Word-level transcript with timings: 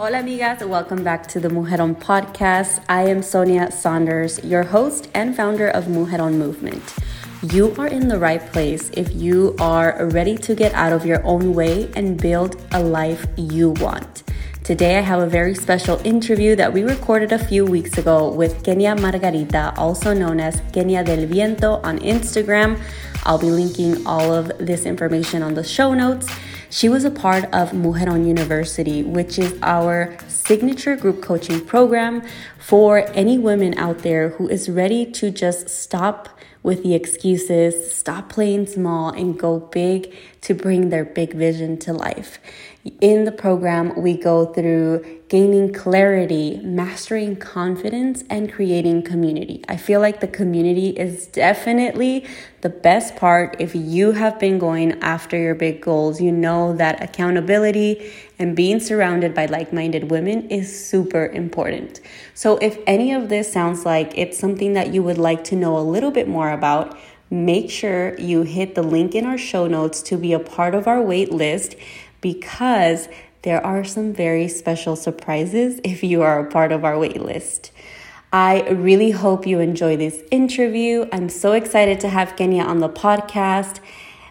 Hola, 0.00 0.22
amigas. 0.22 0.66
Welcome 0.66 1.04
back 1.04 1.26
to 1.26 1.40
the 1.40 1.50
Mujeron 1.50 1.94
podcast. 1.94 2.82
I 2.88 3.02
am 3.02 3.22
Sonia 3.22 3.70
Saunders, 3.70 4.42
your 4.42 4.62
host 4.62 5.10
and 5.12 5.36
founder 5.36 5.68
of 5.68 5.84
Mujeron 5.88 6.38
Movement. 6.38 6.82
You 7.42 7.74
are 7.76 7.86
in 7.86 8.08
the 8.08 8.18
right 8.18 8.40
place 8.50 8.88
if 8.94 9.12
you 9.12 9.54
are 9.60 10.06
ready 10.06 10.38
to 10.38 10.54
get 10.54 10.72
out 10.72 10.94
of 10.94 11.04
your 11.04 11.22
own 11.26 11.52
way 11.52 11.90
and 11.94 12.16
build 12.16 12.56
a 12.72 12.82
life 12.82 13.26
you 13.36 13.72
want. 13.72 14.22
Today, 14.64 14.96
I 14.96 15.02
have 15.02 15.20
a 15.20 15.26
very 15.26 15.54
special 15.54 16.00
interview 16.02 16.56
that 16.56 16.72
we 16.72 16.82
recorded 16.82 17.32
a 17.32 17.38
few 17.38 17.66
weeks 17.66 17.98
ago 17.98 18.32
with 18.32 18.62
Kenia 18.62 18.98
Margarita, 18.98 19.74
also 19.76 20.14
known 20.14 20.40
as 20.40 20.62
Kenia 20.72 21.04
del 21.04 21.26
Viento 21.26 21.72
on 21.84 21.98
Instagram. 21.98 22.80
I'll 23.24 23.36
be 23.36 23.50
linking 23.50 24.06
all 24.06 24.32
of 24.32 24.50
this 24.56 24.86
information 24.86 25.42
on 25.42 25.52
the 25.52 25.62
show 25.62 25.92
notes. 25.92 26.26
She 26.72 26.88
was 26.88 27.04
a 27.04 27.10
part 27.10 27.46
of 27.46 27.72
Mujeron 27.72 28.28
University, 28.28 29.02
which 29.02 29.40
is 29.40 29.58
our 29.60 30.16
signature 30.28 30.94
group 30.94 31.20
coaching 31.20 31.64
program 31.66 32.22
for 32.60 33.10
any 33.12 33.38
women 33.38 33.76
out 33.76 33.98
there 33.98 34.28
who 34.28 34.46
is 34.46 34.70
ready 34.70 35.04
to 35.04 35.32
just 35.32 35.68
stop 35.68 36.28
with 36.62 36.84
the 36.84 36.94
excuses, 36.94 37.92
stop 37.92 38.28
playing 38.28 38.68
small, 38.68 39.10
and 39.10 39.36
go 39.36 39.58
big 39.58 40.14
to 40.42 40.54
bring 40.54 40.88
their 40.88 41.04
big 41.04 41.34
vision 41.34 41.78
to 41.78 41.92
life. 41.92 42.38
In 43.02 43.24
the 43.24 43.32
program, 43.32 44.00
we 44.00 44.16
go 44.16 44.46
through 44.46 45.04
gaining 45.28 45.70
clarity, 45.70 46.58
mastering 46.64 47.36
confidence, 47.36 48.24
and 48.30 48.50
creating 48.50 49.02
community. 49.02 49.62
I 49.68 49.76
feel 49.76 50.00
like 50.00 50.20
the 50.20 50.26
community 50.26 50.88
is 50.88 51.26
definitely 51.26 52.26
the 52.62 52.70
best 52.70 53.16
part. 53.16 53.54
If 53.58 53.74
you 53.74 54.12
have 54.12 54.38
been 54.38 54.58
going 54.58 54.98
after 55.02 55.36
your 55.36 55.54
big 55.54 55.82
goals, 55.82 56.22
you 56.22 56.32
know 56.32 56.74
that 56.76 57.02
accountability 57.02 58.10
and 58.38 58.56
being 58.56 58.80
surrounded 58.80 59.34
by 59.34 59.44
like 59.44 59.74
minded 59.74 60.10
women 60.10 60.48
is 60.48 60.88
super 60.88 61.26
important. 61.26 62.00
So, 62.32 62.56
if 62.58 62.78
any 62.86 63.12
of 63.12 63.28
this 63.28 63.52
sounds 63.52 63.84
like 63.84 64.16
it's 64.16 64.38
something 64.38 64.72
that 64.72 64.94
you 64.94 65.02
would 65.02 65.18
like 65.18 65.44
to 65.44 65.54
know 65.54 65.76
a 65.76 65.84
little 65.84 66.10
bit 66.10 66.26
more 66.26 66.50
about, 66.50 66.96
make 67.30 67.70
sure 67.70 68.18
you 68.18 68.42
hit 68.42 68.74
the 68.74 68.82
link 68.82 69.14
in 69.14 69.24
our 69.24 69.38
show 69.38 69.66
notes 69.66 70.02
to 70.02 70.16
be 70.16 70.32
a 70.32 70.40
part 70.40 70.74
of 70.74 70.88
our 70.88 71.00
wait 71.00 71.32
list 71.32 71.76
because 72.20 73.08
there 73.42 73.64
are 73.64 73.84
some 73.84 74.12
very 74.12 74.48
special 74.48 74.96
surprises 74.96 75.80
if 75.84 76.02
you 76.02 76.22
are 76.22 76.44
a 76.44 76.50
part 76.50 76.72
of 76.72 76.84
our 76.84 76.98
wait 76.98 77.22
list. 77.22 77.70
I 78.32 78.68
really 78.68 79.12
hope 79.12 79.46
you 79.46 79.60
enjoy 79.60 79.96
this 79.96 80.20
interview. 80.30 81.06
I'm 81.12 81.28
so 81.28 81.52
excited 81.52 82.00
to 82.00 82.08
have 82.08 82.36
Kenia 82.36 82.64
on 82.64 82.78
the 82.78 82.88
podcast. 82.88 83.80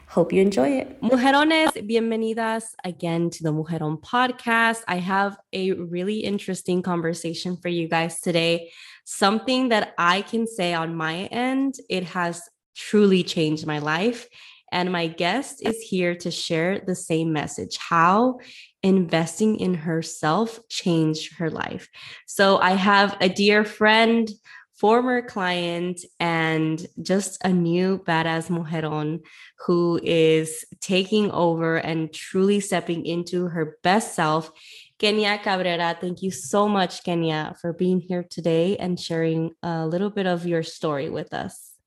Hope 0.08 0.32
you 0.32 0.42
enjoy 0.42 0.70
it. 0.70 1.02
Mujerones, 1.02 1.72
bienvenidas 1.88 2.64
again 2.84 3.30
to 3.30 3.44
the 3.44 3.52
Mujeron 3.52 4.02
podcast. 4.02 4.84
I 4.88 4.98
have 4.98 5.38
a 5.54 5.74
really 5.74 6.20
interesting 6.20 6.82
conversation 6.82 7.58
for 7.58 7.68
you 7.68 7.88
guys 7.88 8.22
today. 8.22 8.72
Something 9.06 9.70
that 9.70 9.94
I 9.98 10.22
can 10.22 10.48
say 10.48 10.74
on 10.74 10.96
my 10.96 11.26
end, 11.26 11.76
it 11.90 12.06
has 12.06 12.42
truly 12.80 13.24
changed 13.24 13.68
my 13.68 13.80
life. 13.80 14.28
And 14.72 14.92
my 14.92 15.08
guest 15.08 15.62
is 15.66 15.82
here 15.82 16.16
to 16.16 16.32
share 16.32 16.80
the 16.80 16.96
same 16.96 17.34
message 17.34 17.78
how 17.78 18.40
investing 18.84 19.60
in 19.60 19.74
herself 19.74 20.60
changed 20.70 21.38
her 21.38 21.50
life. 21.50 21.90
So 22.28 22.58
I 22.58 22.72
have 22.72 23.18
a 23.20 23.30
dear 23.30 23.66
friend, 23.66 24.30
former 24.76 25.22
client, 25.22 26.00
and 26.20 26.86
just 27.02 27.44
a 27.44 27.50
new 27.50 28.00
badass 28.08 28.50
mujeron 28.50 29.22
who 29.66 30.00
is 30.04 30.64
taking 30.80 31.32
over 31.32 31.78
and 31.78 32.14
truly 32.14 32.60
stepping 32.60 33.06
into 33.06 33.48
her 33.48 33.78
best 33.84 34.16
self. 34.16 34.52
Kenia 35.00 35.42
Cabrera, 35.42 35.98
thank 36.00 36.22
you 36.22 36.32
so 36.32 36.70
much, 36.70 37.04
Kenia, 37.04 37.58
for 37.60 37.74
being 37.74 38.00
here 38.00 38.24
today 38.24 38.78
and 38.78 39.00
sharing 39.00 39.52
a 39.64 39.86
little 39.88 40.12
bit 40.12 40.28
of 40.28 40.46
your 40.46 40.64
story 40.64 41.10
with 41.10 41.34
us. 41.34 41.79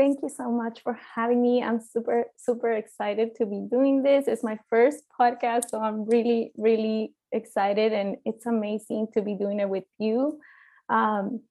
Thank 0.00 0.20
you 0.22 0.30
so 0.30 0.50
much 0.50 0.80
for 0.82 0.98
having 1.14 1.42
me. 1.42 1.62
I'm 1.62 1.78
super, 1.78 2.24
super 2.34 2.72
excited 2.72 3.34
to 3.34 3.44
be 3.44 3.60
doing 3.70 4.02
this. 4.02 4.28
It's 4.28 4.42
my 4.42 4.58
first 4.70 5.04
podcast, 5.20 5.68
so 5.68 5.78
I'm 5.78 6.06
really, 6.06 6.52
really 6.56 7.12
excited, 7.32 7.92
and 7.92 8.16
it's 8.24 8.46
amazing 8.46 9.08
to 9.12 9.20
be 9.20 9.34
doing 9.34 9.60
it 9.60 9.68
with 9.68 9.84
you. 9.98 10.40
Um, 10.88 11.42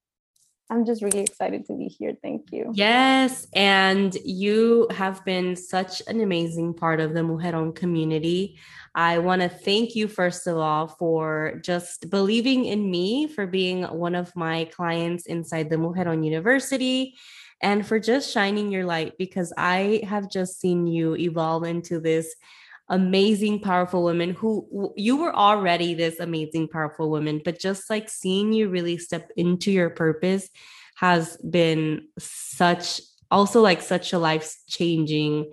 I'm 0.68 0.84
just 0.84 1.00
really 1.00 1.20
excited 1.20 1.64
to 1.66 1.74
be 1.74 1.86
here. 1.86 2.16
Thank 2.20 2.50
you. 2.50 2.72
Yes. 2.74 3.46
And 3.54 4.16
you 4.24 4.88
have 4.90 5.24
been 5.24 5.54
such 5.54 6.02
an 6.08 6.20
amazing 6.20 6.74
part 6.74 6.98
of 6.98 7.14
the 7.14 7.20
Mujeron 7.20 7.72
community. 7.72 8.58
I 8.96 9.18
want 9.18 9.42
to 9.42 9.48
thank 9.48 9.94
you, 9.94 10.08
first 10.08 10.48
of 10.48 10.56
all, 10.56 10.88
for 10.88 11.60
just 11.64 12.10
believing 12.10 12.64
in 12.64 12.90
me, 12.90 13.28
for 13.28 13.46
being 13.46 13.84
one 13.84 14.16
of 14.16 14.34
my 14.34 14.64
clients 14.64 15.26
inside 15.26 15.70
the 15.70 15.76
Mujeron 15.76 16.24
University 16.24 17.14
and 17.62 17.86
for 17.86 17.98
just 17.98 18.32
shining 18.32 18.70
your 18.70 18.84
light 18.84 19.18
because 19.18 19.52
I 19.56 20.02
have 20.06 20.30
just 20.30 20.60
seen 20.60 20.86
you 20.86 21.16
evolve 21.16 21.64
into 21.64 22.00
this 22.00 22.34
amazing, 22.88 23.60
powerful 23.60 24.02
woman 24.02 24.30
who 24.30 24.92
you 24.96 25.16
were 25.16 25.34
already 25.34 25.94
this 25.94 26.18
amazing, 26.18 26.68
powerful 26.68 27.08
woman, 27.08 27.40
but 27.44 27.58
just 27.58 27.88
like 27.88 28.08
seeing 28.08 28.52
you 28.52 28.68
really 28.68 28.98
step 28.98 29.30
into 29.36 29.70
your 29.70 29.90
purpose 29.90 30.48
has 30.96 31.36
been 31.38 32.08
such 32.18 33.00
also 33.30 33.60
like 33.60 33.80
such 33.80 34.12
a 34.12 34.18
life 34.18 34.56
changing 34.68 35.52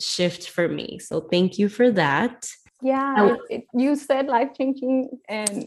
shift 0.00 0.48
for 0.48 0.66
me. 0.66 0.98
So 0.98 1.20
thank 1.20 1.58
you 1.58 1.68
for 1.68 1.90
that. 1.92 2.48
Yeah, 2.80 3.26
it, 3.26 3.40
it, 3.50 3.64
you 3.74 3.96
said 3.96 4.26
life 4.26 4.50
changing, 4.56 5.10
and 5.28 5.66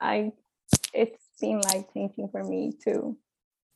I 0.00 0.32
it's 0.92 1.22
been 1.40 1.60
life 1.60 1.86
changing 1.94 2.28
for 2.28 2.44
me 2.44 2.72
too. 2.84 3.16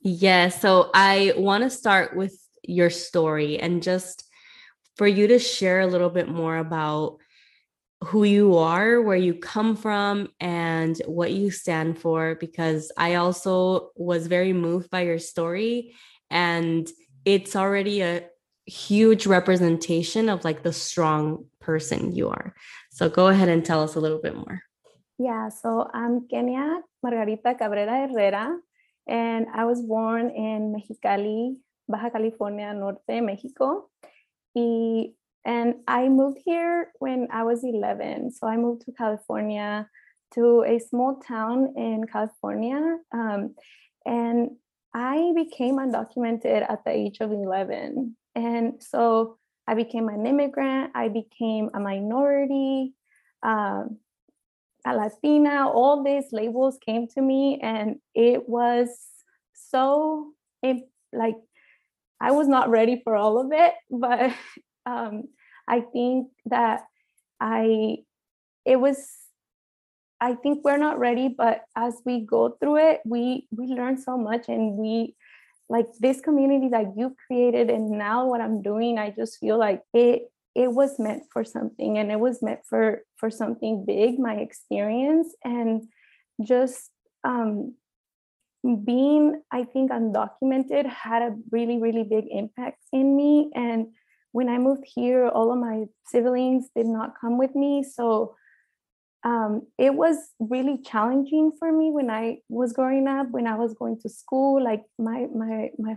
Yeah. 0.04 0.50
So 0.50 0.90
I 0.94 1.32
want 1.36 1.64
to 1.64 1.70
start 1.70 2.14
with 2.14 2.38
your 2.62 2.90
story 2.90 3.58
and 3.58 3.82
just 3.82 4.24
for 4.96 5.06
you 5.06 5.26
to 5.28 5.38
share 5.38 5.80
a 5.80 5.86
little 5.86 6.10
bit 6.10 6.28
more 6.28 6.58
about 6.58 7.18
who 8.02 8.24
you 8.24 8.58
are, 8.58 9.00
where 9.00 9.16
you 9.16 9.34
come 9.34 9.76
from, 9.76 10.28
and 10.38 11.00
what 11.06 11.32
you 11.32 11.50
stand 11.50 11.98
for, 11.98 12.34
because 12.34 12.92
I 12.98 13.14
also 13.14 13.90
was 13.96 14.26
very 14.26 14.52
moved 14.52 14.90
by 14.90 15.02
your 15.02 15.18
story. 15.18 15.94
And 16.30 16.86
it's 17.24 17.56
already 17.56 18.02
a 18.02 18.28
huge 18.66 19.26
representation 19.26 20.28
of 20.28 20.44
like 20.44 20.62
the 20.62 20.72
strong 20.72 21.46
person 21.60 22.14
you 22.14 22.28
are. 22.28 22.54
So 22.92 23.08
go 23.08 23.28
ahead 23.28 23.48
and 23.48 23.64
tell 23.64 23.82
us 23.82 23.94
a 23.94 24.00
little 24.00 24.20
bit 24.20 24.36
more. 24.36 24.60
Yeah, 25.18 25.48
so 25.48 25.88
I'm 25.94 26.28
Kenia 26.28 26.80
Margarita 27.02 27.54
Cabrera 27.54 28.06
Herrera 28.06 28.58
and 29.06 29.46
I 29.54 29.64
was 29.64 29.82
born 29.82 30.30
in 30.30 30.74
Mexicali, 30.74 31.56
Baja 31.88 32.10
California 32.10 32.72
Norte, 32.72 33.22
Mexico. 33.22 33.90
Y, 34.54 35.08
and 35.44 35.74
I 35.86 36.08
moved 36.08 36.38
here 36.44 36.92
when 36.98 37.28
I 37.30 37.42
was 37.42 37.64
11. 37.64 38.32
So 38.32 38.46
I 38.46 38.56
moved 38.56 38.82
to 38.82 38.92
California, 38.92 39.88
to 40.34 40.64
a 40.66 40.78
small 40.78 41.20
town 41.20 41.74
in 41.76 42.04
California. 42.10 42.98
Um, 43.12 43.54
and 44.06 44.50
I 44.94 45.32
became 45.34 45.76
undocumented 45.76 46.68
at 46.68 46.84
the 46.84 46.90
age 46.90 47.18
of 47.20 47.30
11. 47.32 48.16
And 48.34 48.82
so 48.82 49.38
I 49.66 49.74
became 49.74 50.08
an 50.08 50.26
immigrant, 50.26 50.92
I 50.94 51.08
became 51.08 51.70
a 51.74 51.80
minority. 51.80 52.94
Um, 53.42 53.98
a 54.86 54.94
Latina, 54.94 55.68
all 55.68 56.02
these 56.02 56.26
labels 56.32 56.78
came 56.84 57.08
to 57.08 57.20
me, 57.22 57.58
and 57.62 57.96
it 58.14 58.48
was 58.48 58.88
so 59.54 60.32
it, 60.62 60.88
like 61.12 61.36
I 62.20 62.32
was 62.32 62.48
not 62.48 62.70
ready 62.70 63.00
for 63.02 63.16
all 63.16 63.40
of 63.40 63.52
it, 63.52 63.74
but 63.90 64.32
um, 64.86 65.24
I 65.68 65.80
think 65.80 66.28
that 66.46 66.82
I 67.40 67.98
it 68.64 68.76
was 68.76 69.06
I 70.20 70.34
think 70.34 70.64
we're 70.64 70.78
not 70.78 70.98
ready, 70.98 71.28
but 71.28 71.62
as 71.76 72.00
we 72.06 72.20
go 72.20 72.56
through 72.60 72.76
it, 72.76 73.00
we 73.04 73.46
we 73.50 73.66
learn 73.66 73.98
so 73.98 74.16
much, 74.16 74.48
and 74.48 74.76
we 74.76 75.14
like 75.68 75.86
this 75.98 76.20
community 76.20 76.68
that 76.68 76.92
you've 76.96 77.16
created, 77.26 77.70
and 77.70 77.90
now 77.90 78.26
what 78.26 78.40
I'm 78.40 78.62
doing, 78.62 78.98
I 78.98 79.10
just 79.10 79.38
feel 79.38 79.58
like 79.58 79.82
it 79.92 80.30
it 80.54 80.72
was 80.72 80.98
meant 80.98 81.24
for 81.32 81.44
something 81.44 81.98
and 81.98 82.10
it 82.10 82.20
was 82.20 82.42
meant 82.42 82.60
for 82.68 83.02
for 83.16 83.30
something 83.30 83.84
big 83.84 84.18
my 84.18 84.34
experience 84.34 85.34
and 85.44 85.82
just 86.42 86.90
um 87.24 87.74
being 88.84 89.42
i 89.50 89.64
think 89.64 89.90
undocumented 89.90 90.86
had 90.86 91.22
a 91.22 91.36
really 91.50 91.78
really 91.80 92.04
big 92.04 92.24
impact 92.30 92.78
in 92.92 93.16
me 93.16 93.50
and 93.54 93.88
when 94.32 94.48
i 94.48 94.56
moved 94.58 94.84
here 94.86 95.28
all 95.28 95.52
of 95.52 95.58
my 95.58 95.84
siblings 96.06 96.68
did 96.74 96.86
not 96.86 97.12
come 97.20 97.38
with 97.38 97.54
me 97.54 97.82
so 97.82 98.34
um, 99.26 99.62
it 99.78 99.94
was 99.94 100.18
really 100.38 100.82
challenging 100.82 101.50
for 101.58 101.70
me 101.72 101.90
when 101.90 102.10
i 102.10 102.38
was 102.48 102.72
growing 102.72 103.06
up 103.06 103.30
when 103.30 103.46
i 103.46 103.54
was 103.54 103.74
going 103.74 103.98
to 104.00 104.08
school 104.08 104.62
like 104.62 104.82
my 104.98 105.26
my 105.34 105.70
my 105.78 105.96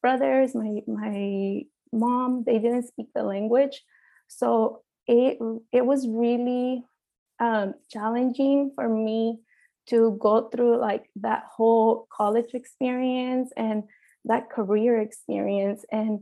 brothers 0.00 0.54
my 0.54 0.80
my 0.86 1.62
mom 1.92 2.44
they 2.44 2.58
didn't 2.58 2.88
speak 2.88 3.08
the 3.14 3.22
language. 3.22 3.82
So 4.28 4.82
it 5.06 5.38
it 5.72 5.84
was 5.84 6.06
really 6.08 6.84
um, 7.40 7.74
challenging 7.90 8.72
for 8.74 8.88
me 8.88 9.40
to 9.88 10.16
go 10.20 10.48
through 10.48 10.78
like 10.78 11.10
that 11.16 11.44
whole 11.50 12.06
college 12.12 12.54
experience 12.54 13.50
and 13.56 13.84
that 14.24 14.50
career 14.50 15.00
experience. 15.00 15.84
And 15.90 16.20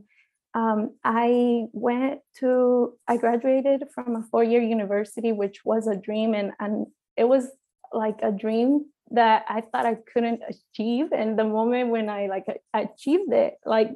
um, 0.53 0.95
i 1.05 1.63
went 1.71 2.19
to 2.39 2.93
i 3.07 3.15
graduated 3.15 3.83
from 3.95 4.17
a 4.17 4.23
four-year 4.29 4.61
university 4.61 5.31
which 5.31 5.63
was 5.63 5.87
a 5.87 5.95
dream. 5.95 6.33
And, 6.33 6.51
and 6.59 6.87
it 7.15 7.23
was 7.25 7.47
like 7.93 8.19
a 8.21 8.31
dream 8.31 8.85
that 9.11 9.45
i 9.47 9.61
thought 9.61 9.85
i 9.85 9.95
couldn't 10.11 10.41
achieve. 10.49 11.13
And 11.13 11.37
the 11.37 11.45
moment 11.45 11.89
when 11.89 12.09
i 12.09 12.27
like 12.27 12.47
achieved 12.73 13.31
it 13.31 13.55
like 13.65 13.91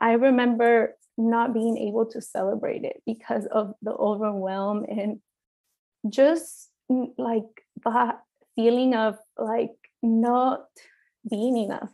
i 0.00 0.12
remember 0.12 0.94
not 1.16 1.54
being 1.54 1.78
able 1.78 2.06
to 2.06 2.20
celebrate 2.20 2.84
it 2.84 3.02
because 3.06 3.46
of 3.46 3.74
the 3.82 3.92
overwhelm 3.92 4.84
and 4.84 5.20
just 6.08 6.68
like 7.18 7.64
that 7.84 8.20
feeling 8.54 8.94
of 8.94 9.18
like 9.38 9.72
not 10.02 10.66
being 11.28 11.56
enough, 11.56 11.90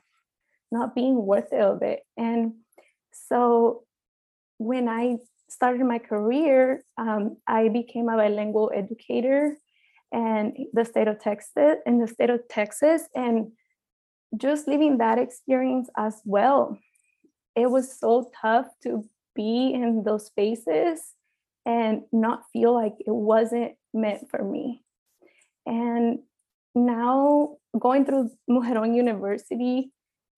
not 0.70 0.94
being 0.94 1.24
worthy 1.24 1.56
of 1.56 1.82
it. 1.82 2.00
And 2.16 2.54
so 3.12 3.84
when 4.58 4.88
I 4.88 5.18
started 5.48 5.84
my 5.84 5.98
career, 5.98 6.84
um, 6.98 7.36
I 7.46 7.68
became 7.68 8.08
a 8.08 8.16
bilingual 8.16 8.72
educator 8.74 9.58
and 10.12 10.56
the 10.72 10.84
state 10.84 11.08
of 11.08 11.20
Texas 11.20 11.76
in 11.86 11.98
the 11.98 12.08
state 12.08 12.30
of 12.30 12.40
Texas 12.48 13.02
and 13.14 13.52
just 14.36 14.66
living 14.66 14.98
that 14.98 15.18
experience 15.18 15.88
as 15.96 16.20
well. 16.24 16.78
It 17.54 17.70
was 17.70 17.98
so 17.98 18.30
tough 18.40 18.66
to 18.82 19.04
be 19.34 19.72
in 19.74 20.02
those 20.04 20.26
spaces 20.26 21.00
and 21.64 22.02
not 22.12 22.42
feel 22.52 22.74
like 22.74 22.94
it 23.00 23.14
wasn't 23.14 23.72
meant 23.94 24.28
for 24.30 24.42
me. 24.42 24.82
And 25.66 26.20
now 26.74 27.56
going 27.78 28.04
through 28.04 28.30
Mujeron 28.50 28.96
University, 28.96 29.92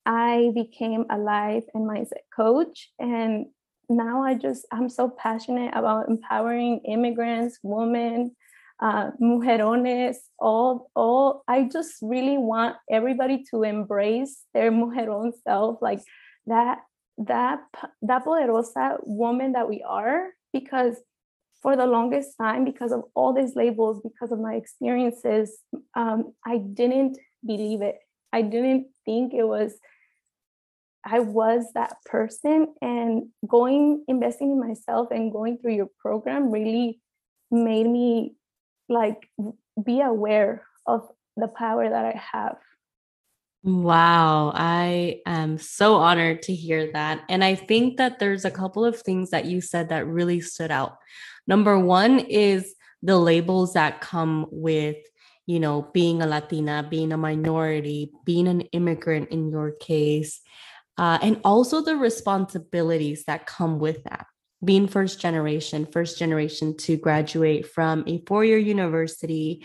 I 0.07 0.51
became 0.55 1.07
a 1.11 1.19
life 1.19 1.65
and 1.73 1.89
mindset 1.89 2.25
coach. 2.35 2.91
And 2.99 3.47
now 3.89 4.23
I 4.23 4.35
just, 4.35 4.67
I'm 4.71 4.89
so 4.89 5.09
passionate 5.09 5.73
about 5.75 6.09
empowering 6.09 6.81
immigrants, 6.87 7.59
women, 7.63 8.35
uh, 8.81 9.11
mujerones, 9.21 10.17
all, 10.39 10.91
all. 10.95 11.43
I 11.49 11.69
just 11.73 11.95
really 12.03 12.37
want 12.39 12.77
everybody 12.91 13.45
to 13.51 13.63
embrace 13.63 14.43
their 14.53 14.71
mujeron 14.71 15.33
self, 15.47 15.81
like 15.81 16.01
that, 16.47 16.79
that, 17.19 17.61
that 18.03 18.25
poderosa 18.25 18.99
woman 19.03 19.53
that 19.53 19.69
we 19.69 19.83
are, 19.87 20.29
because 20.53 20.97
for 21.65 21.77
the 21.77 21.87
longest 21.87 22.37
time 22.39 22.63
because 22.63 22.93
of 22.93 23.05
all 23.15 23.33
these 23.33 23.57
labels 23.57 24.03
because 24.03 24.31
of 24.31 24.39
my 24.39 24.55
experiences 24.55 25.61
um, 25.95 26.35
i 26.47 26.59
didn't 26.59 27.19
believe 27.45 27.83
it. 27.83 27.97
I 28.33 28.43
didn't 28.43 28.89
think 29.05 29.33
it 29.33 29.45
was 29.45 29.73
i 31.05 31.21
was 31.21 31.65
that 31.75 31.97
person 32.05 32.75
and 32.83 33.29
going 33.47 34.05
investing 34.09 34.53
in 34.53 34.61
myself 34.61 35.09
and 35.11 35.33
going 35.33 35.59
through 35.59 35.75
your 35.75 35.89
program 35.99 36.51
really 36.51 37.01
made 37.51 37.87
me 37.87 38.35
like 38.89 39.29
be 39.83 40.01
aware 40.01 40.67
of 40.87 41.09
the 41.37 41.49
power 41.49 41.89
that 41.89 42.05
i 42.05 42.21
have 42.33 42.57
Wow, 43.65 44.53
I 44.55 45.21
am 45.25 45.57
so 45.57 45.97
honored 45.97 46.43
to 46.43 46.55
hear 46.55 46.93
that. 46.93 47.23
And 47.31 47.43
I 47.43 47.55
think 47.55 47.97
that 47.97 48.19
there's 48.19 48.45
a 48.45 48.51
couple 48.51 48.85
of 48.85 49.01
things 49.01 49.31
that 49.31 49.47
you 49.47 49.63
said 49.63 49.89
that 49.89 50.07
really 50.07 50.43
stood 50.43 50.71
out. 50.71 50.99
Number 51.47 51.79
one 51.79 52.19
is 52.19 52.75
the 53.03 53.19
labels 53.19 53.73
that 53.73 54.03
come 54.03 54.47
with, 54.51 54.97
you 55.47 55.61
know, 55.61 55.89
being 55.95 56.21
a 56.21 56.27
Latina, 56.27 56.87
being 56.89 57.11
a 57.11 57.17
minority, 57.17 58.13
being 58.27 58.49
an 58.49 58.63
immigrant 58.73 59.31
in 59.31 59.49
your 59.51 59.73
case, 59.73 60.43
uh, 60.99 61.19
and 61.23 61.41
also 61.43 61.81
the 61.81 61.97
responsibilities 61.97 63.25
that 63.27 63.47
come 63.47 63.79
with 63.79 64.05
that. 64.05 64.27
Being 64.63 64.89
first 64.89 65.21
generation, 65.21 65.87
first 65.87 66.19
generation 66.19 66.77
to 66.79 66.99
graduate 66.99 67.67
from 67.67 68.05
a 68.07 68.23
four 68.27 68.45
year 68.45 68.59
university, 68.59 69.65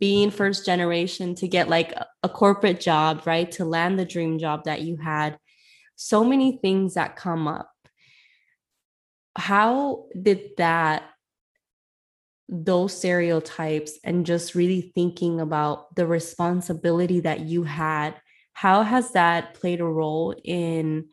being 0.00 0.30
first 0.30 0.64
generation 0.64 1.34
to 1.36 1.46
get 1.46 1.68
like 1.68 1.94
a 2.22 2.28
corporate 2.28 2.80
job, 2.80 3.22
right? 3.26 3.50
To 3.52 3.64
land 3.64 3.98
the 3.98 4.04
dream 4.04 4.38
job 4.38 4.64
that 4.64 4.80
you 4.80 4.96
had. 4.96 5.38
So 5.94 6.24
many 6.24 6.58
things 6.62 6.94
that 6.94 7.16
come 7.16 7.46
up. 7.46 7.70
How 9.36 10.06
did 10.20 10.56
that 10.56 11.04
those 12.50 12.96
stereotypes 12.96 13.98
and 14.02 14.26
just 14.26 14.56
really 14.56 14.90
thinking 14.94 15.40
about 15.40 15.94
the 15.94 16.06
responsibility 16.06 17.20
that 17.20 17.40
you 17.40 17.62
had 17.62 18.16
how 18.54 18.82
has 18.82 19.12
that 19.12 19.54
played 19.54 19.80
a 19.80 19.84
role 19.84 20.34
in 20.44 21.06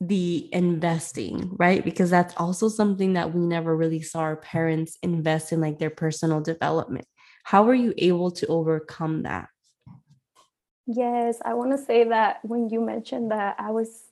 the 0.00 0.48
investing 0.52 1.50
right 1.58 1.84
because 1.84 2.10
that's 2.10 2.34
also 2.36 2.68
something 2.68 3.14
that 3.14 3.34
we 3.34 3.40
never 3.40 3.76
really 3.76 4.00
saw 4.00 4.20
our 4.20 4.36
parents 4.36 4.96
invest 5.02 5.52
in 5.52 5.60
like 5.60 5.80
their 5.80 5.90
personal 5.90 6.40
development 6.40 7.06
how 7.46 7.62
were 7.62 7.74
you 7.74 7.94
able 7.98 8.30
to 8.30 8.46
overcome 8.46 9.22
that 9.22 9.48
yes 10.86 11.38
i 11.44 11.54
want 11.54 11.70
to 11.70 11.78
say 11.78 12.04
that 12.04 12.38
when 12.42 12.68
you 12.68 12.80
mentioned 12.80 13.30
that 13.30 13.54
i 13.58 13.70
was 13.70 14.04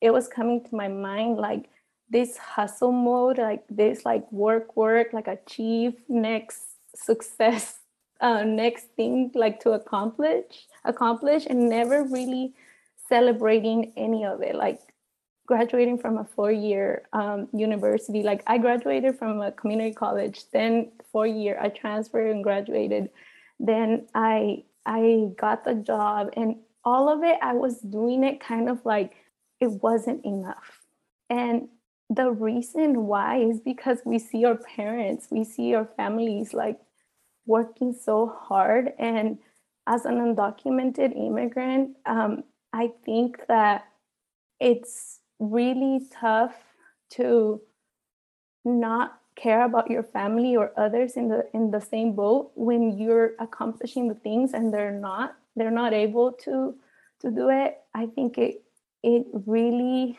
it 0.00 0.10
was 0.10 0.28
coming 0.28 0.64
to 0.64 0.74
my 0.74 0.88
mind 0.88 1.36
like 1.36 1.68
this 2.10 2.36
hustle 2.36 2.92
mode, 2.92 3.38
like 3.38 3.64
this 3.70 4.04
like 4.04 4.30
work, 4.32 4.76
work, 4.76 5.12
like 5.12 5.28
achieve 5.28 5.94
next 6.08 6.62
success, 6.94 7.78
uh, 8.20 8.42
next 8.42 8.86
thing 8.96 9.30
like 9.34 9.60
to 9.60 9.70
accomplish, 9.70 10.66
accomplish, 10.84 11.46
and 11.48 11.68
never 11.68 12.02
really 12.02 12.52
celebrating 13.08 13.92
any 13.96 14.24
of 14.24 14.42
it. 14.42 14.56
Like 14.56 14.80
graduating 15.52 15.98
from 15.98 16.14
a 16.18 16.24
four-year 16.34 16.86
um, 17.12 17.48
university, 17.52 18.22
like 18.22 18.42
I 18.46 18.56
graduated 18.66 19.18
from 19.18 19.40
a 19.40 19.52
community 19.60 19.94
college, 20.04 20.38
then 20.52 20.92
four-year 21.12 21.58
I 21.60 21.68
transferred 21.82 22.30
and 22.30 22.42
graduated, 22.48 23.10
then 23.58 24.06
I 24.14 24.64
I 24.86 25.02
got 25.44 25.58
the 25.64 25.74
job, 25.74 26.22
and 26.40 26.56
all 26.90 27.04
of 27.14 27.22
it 27.30 27.38
I 27.50 27.54
was 27.64 27.74
doing 27.80 28.24
it 28.24 28.40
kind 28.40 28.66
of 28.72 28.78
like 28.84 29.12
it 29.60 29.70
wasn't 29.86 30.24
enough, 30.24 30.68
and 31.28 31.68
the 32.10 32.30
reason 32.30 33.06
why 33.06 33.38
is 33.38 33.60
because 33.60 33.98
we 34.04 34.18
see 34.18 34.44
our 34.44 34.58
parents, 34.76 35.28
we 35.30 35.44
see 35.44 35.74
our 35.74 35.88
families 35.96 36.52
like 36.52 36.78
working 37.46 37.92
so 37.92 38.26
hard. 38.26 38.92
And 38.98 39.38
as 39.86 40.04
an 40.04 40.16
undocumented 40.16 41.16
immigrant, 41.16 41.96
um, 42.06 42.42
I 42.72 42.90
think 43.04 43.46
that 43.46 43.84
it's 44.58 45.19
really 45.40 46.06
tough 46.12 46.54
to 47.10 47.60
not 48.64 49.18
care 49.34 49.64
about 49.64 49.90
your 49.90 50.02
family 50.02 50.54
or 50.54 50.72
others 50.76 51.16
in 51.16 51.28
the 51.28 51.48
in 51.54 51.70
the 51.70 51.80
same 51.80 52.12
boat 52.12 52.52
when 52.54 52.98
you're 52.98 53.32
accomplishing 53.38 54.06
the 54.06 54.14
things 54.14 54.52
and 54.52 54.72
they're 54.72 54.92
not 54.92 55.34
they're 55.56 55.70
not 55.70 55.92
able 55.92 56.32
to 56.32 56.74
to 57.20 57.30
do 57.30 57.48
it. 57.48 57.78
I 57.94 58.06
think 58.06 58.38
it 58.38 58.62
it 59.02 59.26
really 59.46 60.18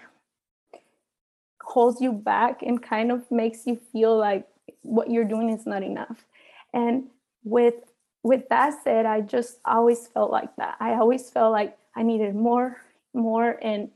holds 1.62 2.02
you 2.02 2.12
back 2.12 2.64
and 2.64 2.82
kind 2.82 3.12
of 3.12 3.30
makes 3.32 3.68
you 3.68 3.80
feel 3.92 4.18
like 4.18 4.48
what 4.82 5.10
you're 5.10 5.26
doing 5.26 5.50
is 5.50 5.66
not 5.66 5.84
enough. 5.84 6.26
And 6.74 7.08
with 7.44 7.76
with 8.24 8.48
that 8.50 8.84
said 8.84 9.08
i 9.08 9.20
just 9.20 9.60
always 9.66 10.08
felt 10.08 10.32
like 10.32 10.56
that. 10.58 10.78
I 10.80 10.94
always 10.94 11.30
felt 11.30 11.52
like 11.52 11.78
i 11.96 12.04
needed 12.04 12.36
more 12.36 12.82
more 13.14 13.60
and 13.62 13.90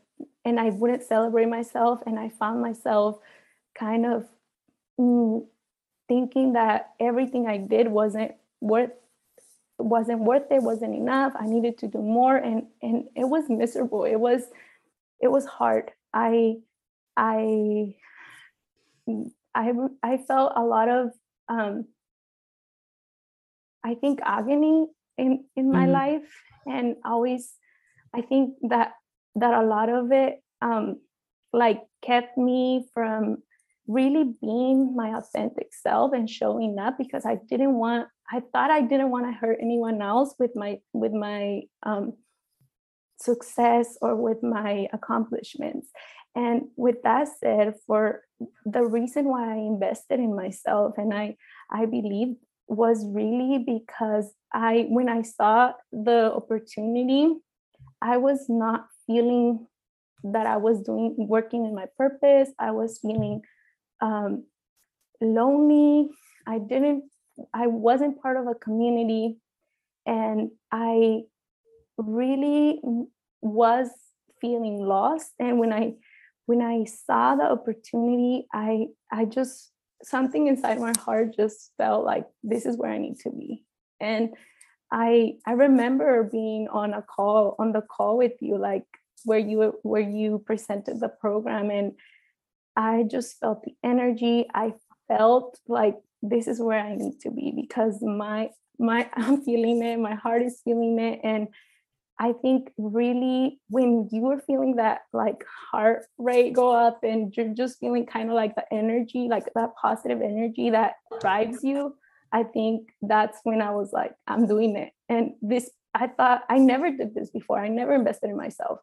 and 0.45 0.59
i 0.59 0.69
wouldn't 0.69 1.03
celebrate 1.03 1.47
myself 1.47 1.99
and 2.05 2.17
i 2.19 2.29
found 2.29 2.61
myself 2.61 3.17
kind 3.77 4.05
of 4.05 4.25
mm, 4.99 5.45
thinking 6.07 6.53
that 6.53 6.91
everything 6.99 7.47
i 7.47 7.57
did 7.57 7.87
wasn't 7.87 8.31
worth 8.61 8.91
wasn't 9.77 10.19
worth 10.19 10.49
it 10.51 10.63
wasn't 10.63 10.95
enough 10.95 11.33
i 11.37 11.45
needed 11.45 11.77
to 11.77 11.87
do 11.87 11.97
more 11.97 12.37
and 12.37 12.67
and 12.81 13.05
it 13.15 13.25
was 13.25 13.49
miserable 13.49 14.05
it 14.05 14.19
was 14.19 14.43
it 15.19 15.27
was 15.27 15.45
hard 15.45 15.91
i 16.13 16.55
I 17.17 17.95
I 19.53 19.71
I 20.03 20.17
felt 20.17 20.53
a 20.55 20.63
lot 20.63 20.89
of 20.89 21.11
um, 21.47 21.85
I 23.83 23.95
think 23.95 24.19
agony 24.23 24.87
in 25.17 25.45
in 25.55 25.71
my 25.71 25.83
mm-hmm. 25.83 25.91
life, 25.91 26.43
and 26.65 26.97
always 27.05 27.53
I 28.13 28.21
think 28.21 28.55
that 28.69 28.93
that 29.35 29.53
a 29.53 29.65
lot 29.65 29.89
of 29.89 30.11
it 30.11 30.41
um, 30.61 30.99
like 31.53 31.81
kept 32.01 32.37
me 32.37 32.87
from 32.93 33.37
really 33.87 34.33
being 34.41 34.95
my 34.95 35.15
authentic 35.17 35.67
self 35.71 36.11
and 36.13 36.29
showing 36.29 36.77
up 36.79 36.97
because 36.97 37.25
I 37.25 37.37
didn't 37.49 37.75
want 37.75 38.07
I 38.31 38.41
thought 38.51 38.71
I 38.71 38.81
didn't 38.81 39.11
want 39.11 39.27
to 39.27 39.31
hurt 39.31 39.59
anyone 39.61 40.01
else 40.01 40.33
with 40.39 40.51
my 40.55 40.79
with 40.93 41.11
my 41.11 41.61
um, 41.83 42.13
success 43.19 43.97
or 44.01 44.15
with 44.15 44.41
my 44.41 44.87
accomplishments. 44.91 45.87
And 46.35 46.63
with 46.75 46.97
that 47.03 47.29
said, 47.39 47.75
for 47.87 48.21
the 48.65 48.83
reason 48.83 49.25
why 49.25 49.53
I 49.53 49.57
invested 49.57 50.19
in 50.19 50.35
myself 50.35 50.95
and 50.97 51.13
I 51.13 51.35
I 51.71 51.85
believe 51.85 52.35
was 52.67 53.05
really 53.05 53.59
because 53.59 54.33
I, 54.53 54.87
when 54.89 55.09
I 55.09 55.21
saw 55.21 55.73
the 55.91 56.33
opportunity, 56.33 57.33
I 58.01 58.17
was 58.17 58.45
not 58.49 58.87
feeling 59.07 59.67
that 60.23 60.47
I 60.47 60.57
was 60.57 60.81
doing 60.81 61.15
working 61.17 61.65
in 61.65 61.75
my 61.75 61.85
purpose. 61.97 62.49
I 62.57 62.71
was 62.71 62.99
feeling 62.99 63.41
um, 64.01 64.45
lonely. 65.21 66.09
I 66.47 66.59
didn't, 66.59 67.03
I 67.53 67.67
wasn't 67.67 68.21
part 68.21 68.37
of 68.37 68.47
a 68.47 68.55
community. 68.55 69.37
And 70.05 70.51
I 70.71 71.21
really 71.97 72.81
was 73.41 73.89
feeling 74.41 74.85
lost. 74.85 75.31
And 75.39 75.59
when 75.59 75.73
I 75.73 75.93
when 76.47 76.61
I 76.61 76.85
saw 76.85 77.35
the 77.35 77.45
opportunity, 77.51 78.45
I 78.53 78.87
I 79.11 79.25
just 79.25 79.71
something 80.03 80.47
inside 80.47 80.79
my 80.79 80.93
heart 80.99 81.35
just 81.35 81.71
felt 81.77 82.05
like 82.05 82.25
this 82.43 82.65
is 82.65 82.77
where 82.77 82.91
I 82.91 82.97
need 82.97 83.19
to 83.21 83.31
be. 83.31 83.63
And 83.99 84.29
I 84.91 85.35
I 85.45 85.53
remember 85.53 86.23
being 86.23 86.67
on 86.69 86.93
a 86.93 87.01
call 87.01 87.55
on 87.59 87.71
the 87.71 87.81
call 87.81 88.17
with 88.17 88.41
you, 88.41 88.57
like 88.57 88.85
where 89.23 89.39
you 89.39 89.79
where 89.83 90.01
you 90.01 90.43
presented 90.45 90.99
the 90.99 91.09
program, 91.09 91.71
and 91.71 91.93
I 92.75 93.03
just 93.03 93.39
felt 93.39 93.63
the 93.63 93.75
energy. 93.83 94.47
I 94.53 94.73
felt 95.07 95.59
like 95.67 95.97
this 96.21 96.47
is 96.47 96.59
where 96.59 96.79
I 96.79 96.95
need 96.95 97.19
to 97.21 97.31
be 97.31 97.51
because 97.55 98.01
my 98.01 98.49
my 98.79 99.09
I'm 99.15 99.41
feeling 99.41 99.83
it, 99.83 99.99
my 99.99 100.15
heart 100.15 100.43
is 100.43 100.61
feeling 100.63 100.99
it, 100.99 101.19
and 101.23 101.47
I 102.19 102.31
think 102.31 102.71
really 102.77 103.59
when 103.69 104.07
you 104.11 104.27
are 104.31 104.39
feeling 104.39 104.77
that 104.77 105.01
like 105.11 105.43
heart 105.71 106.05
rate 106.17 106.53
go 106.53 106.73
up 106.73 107.03
and 107.03 107.35
you're 107.35 107.53
just 107.53 107.79
feeling 107.79 108.05
kind 108.05 108.29
of 108.29 108.35
like 108.35 108.55
the 108.55 108.65
energy, 108.73 109.27
like 109.29 109.51
that 109.55 109.75
positive 109.75 110.21
energy 110.21 110.69
that 110.69 110.95
drives 111.19 111.63
you, 111.63 111.95
I 112.35 112.43
think 112.43 112.89
that's 113.01 113.39
when 113.43 113.61
I 113.61 113.71
was 113.71 113.93
like, 113.93 114.13
I'm 114.27 114.45
doing 114.45 114.75
it. 114.75 114.91
And 115.07 115.35
this, 115.41 115.69
I 115.93 116.07
thought 116.07 116.41
I 116.49 116.57
never 116.57 116.91
did 116.91 117.15
this 117.15 117.29
before. 117.29 117.57
I 117.59 117.69
never 117.69 117.93
invested 117.93 118.29
in 118.29 118.35
myself. 118.35 118.79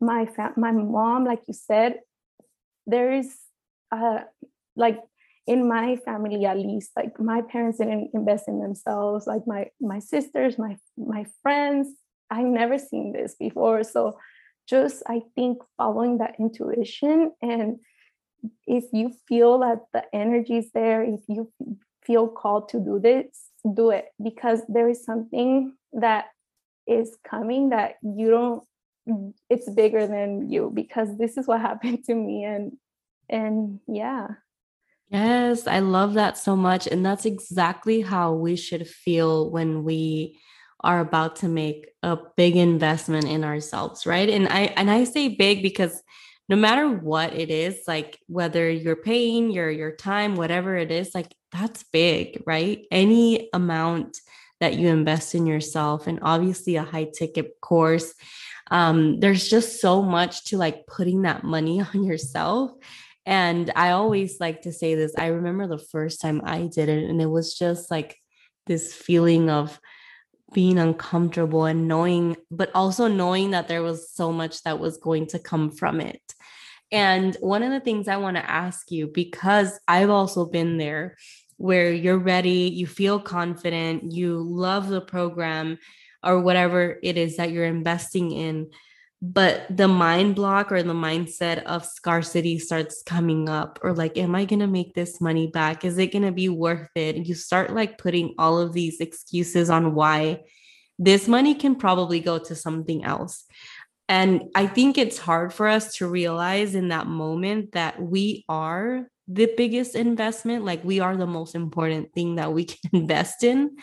My 0.00 0.26
fam- 0.26 0.54
my 0.56 0.72
mom, 0.72 1.24
like 1.24 1.42
you 1.46 1.54
said, 1.54 2.00
there 2.86 3.12
is 3.12 3.36
uh 3.92 4.20
like 4.74 4.98
in 5.46 5.68
my 5.68 5.96
family 6.04 6.44
at 6.44 6.58
least 6.58 6.90
like 6.96 7.20
my 7.20 7.40
parents 7.40 7.78
didn't 7.78 8.10
invest 8.12 8.48
in 8.48 8.60
themselves 8.60 9.26
like 9.26 9.44
my 9.46 9.62
my 9.80 9.98
sisters 9.98 10.58
my 10.58 10.76
my 10.96 11.24
friends 11.42 11.88
I've 12.30 12.46
never 12.46 12.78
seen 12.78 13.12
this 13.12 13.34
before. 13.34 13.82
So 13.84 14.18
just 14.68 15.02
I 15.06 15.22
think 15.34 15.58
following 15.76 16.18
that 16.18 16.34
intuition 16.38 17.32
and 17.40 17.78
if 18.66 18.84
you 18.92 19.12
feel 19.28 19.58
that 19.60 19.78
the 19.92 20.04
energy 20.14 20.58
is 20.58 20.70
there, 20.72 21.02
if 21.02 21.20
you 21.28 21.50
feel 22.08 22.26
called 22.26 22.68
to 22.70 22.80
do 22.80 22.98
this, 22.98 23.26
do 23.74 23.90
it 23.90 24.06
because 24.20 24.62
there 24.68 24.88
is 24.88 25.04
something 25.04 25.76
that 25.92 26.24
is 26.88 27.16
coming 27.28 27.68
that 27.68 27.94
you 28.02 28.30
don't 28.30 28.64
it's 29.48 29.70
bigger 29.70 30.06
than 30.06 30.50
you 30.50 30.72
because 30.74 31.16
this 31.18 31.36
is 31.36 31.46
what 31.46 31.60
happened 31.70 32.02
to 32.04 32.14
me 32.14 32.44
and 32.44 32.76
and 33.28 33.80
yeah 33.86 34.28
yes 35.10 35.66
i 35.66 35.78
love 35.80 36.14
that 36.14 36.36
so 36.36 36.54
much 36.56 36.86
and 36.86 37.04
that's 37.04 37.24
exactly 37.24 38.00
how 38.02 38.32
we 38.32 38.56
should 38.56 38.86
feel 38.86 39.50
when 39.50 39.84
we 39.84 40.38
are 40.80 41.00
about 41.00 41.36
to 41.36 41.48
make 41.48 41.88
a 42.02 42.16
big 42.36 42.56
investment 42.56 43.24
in 43.24 43.44
ourselves, 43.44 44.06
right? 44.06 44.28
And 44.28 44.48
I 44.48 44.72
and 44.76 44.90
I 44.90 45.04
say 45.04 45.28
big 45.28 45.62
because 45.62 46.02
no 46.48 46.56
matter 46.56 46.88
what 46.88 47.34
it 47.34 47.50
is, 47.50 47.80
like 47.86 48.18
whether 48.26 48.70
you're 48.70 48.96
paying 48.96 49.50
your 49.50 49.70
your 49.70 49.92
time, 49.92 50.36
whatever 50.36 50.76
it 50.76 50.90
is, 50.90 51.14
like 51.14 51.34
that's 51.52 51.84
big, 51.84 52.42
right? 52.46 52.84
Any 52.90 53.48
amount 53.52 54.18
that 54.60 54.76
you 54.76 54.88
invest 54.88 55.34
in 55.34 55.46
yourself 55.46 56.06
and 56.06 56.18
obviously 56.22 56.76
a 56.76 56.82
high 56.82 57.08
ticket 57.16 57.60
course 57.60 58.12
um 58.70 59.18
there's 59.20 59.48
just 59.48 59.80
so 59.80 60.02
much 60.02 60.44
to 60.44 60.58
like 60.58 60.84
putting 60.86 61.22
that 61.22 61.44
money 61.44 61.80
on 61.94 62.02
yourself 62.02 62.72
and 63.24 63.70
i 63.76 63.90
always 63.90 64.40
like 64.40 64.62
to 64.62 64.72
say 64.72 64.96
this 64.96 65.14
i 65.16 65.26
remember 65.26 65.68
the 65.68 65.78
first 65.78 66.20
time 66.20 66.42
i 66.44 66.66
did 66.66 66.88
it 66.88 67.08
and 67.08 67.22
it 67.22 67.30
was 67.30 67.56
just 67.56 67.88
like 67.88 68.18
this 68.66 68.92
feeling 68.92 69.48
of 69.48 69.80
being 70.52 70.78
uncomfortable 70.78 71.64
and 71.64 71.88
knowing, 71.88 72.36
but 72.50 72.70
also 72.74 73.08
knowing 73.08 73.50
that 73.50 73.68
there 73.68 73.82
was 73.82 74.10
so 74.10 74.32
much 74.32 74.62
that 74.62 74.78
was 74.78 74.96
going 74.96 75.26
to 75.26 75.38
come 75.38 75.70
from 75.70 76.00
it. 76.00 76.22
And 76.90 77.36
one 77.40 77.62
of 77.62 77.70
the 77.70 77.80
things 77.80 78.08
I 78.08 78.16
want 78.16 78.36
to 78.38 78.50
ask 78.50 78.90
you, 78.90 79.08
because 79.08 79.78
I've 79.86 80.08
also 80.08 80.46
been 80.46 80.78
there 80.78 81.16
where 81.58 81.92
you're 81.92 82.18
ready, 82.18 82.70
you 82.72 82.86
feel 82.86 83.20
confident, 83.20 84.12
you 84.12 84.40
love 84.40 84.88
the 84.88 85.00
program 85.00 85.78
or 86.24 86.40
whatever 86.40 86.98
it 87.02 87.18
is 87.18 87.36
that 87.36 87.50
you're 87.50 87.64
investing 87.64 88.30
in. 88.30 88.70
But 89.20 89.66
the 89.68 89.88
mind 89.88 90.36
block 90.36 90.70
or 90.70 90.82
the 90.84 90.94
mindset 90.94 91.64
of 91.64 91.84
scarcity 91.84 92.60
starts 92.60 93.02
coming 93.04 93.48
up 93.48 93.80
or 93.82 93.92
like 93.92 94.16
am 94.16 94.36
i 94.36 94.44
going 94.44 94.60
to 94.60 94.68
make 94.68 94.94
this 94.94 95.20
money 95.20 95.48
back? 95.48 95.84
Is 95.84 95.98
it 95.98 96.12
going 96.12 96.22
to 96.22 96.30
be 96.30 96.48
worth 96.48 96.88
it? 96.94 97.16
And 97.16 97.26
you 97.26 97.34
start 97.34 97.74
like 97.74 97.98
putting 97.98 98.34
all 98.38 98.58
of 98.58 98.72
these 98.72 99.00
excuses 99.00 99.70
on 99.70 99.94
why 99.96 100.42
this 101.00 101.26
money 101.26 101.56
can 101.56 101.74
probably 101.74 102.20
go 102.20 102.38
to 102.38 102.54
something 102.54 103.04
else. 103.04 103.44
And 104.08 104.44
i 104.54 104.68
think 104.68 104.96
it's 104.96 105.18
hard 105.18 105.52
for 105.52 105.66
us 105.66 105.96
to 105.96 106.06
realize 106.06 106.76
in 106.76 106.88
that 106.88 107.08
moment 107.08 107.72
that 107.72 108.00
we 108.00 108.44
are 108.48 109.08
the 109.28 109.52
biggest 109.56 109.94
investment 109.94 110.64
like 110.64 110.82
we 110.82 111.00
are 111.00 111.16
the 111.16 111.26
most 111.26 111.54
important 111.54 112.12
thing 112.14 112.36
that 112.36 112.52
we 112.52 112.64
can 112.64 112.90
invest 112.92 113.44
in 113.44 113.76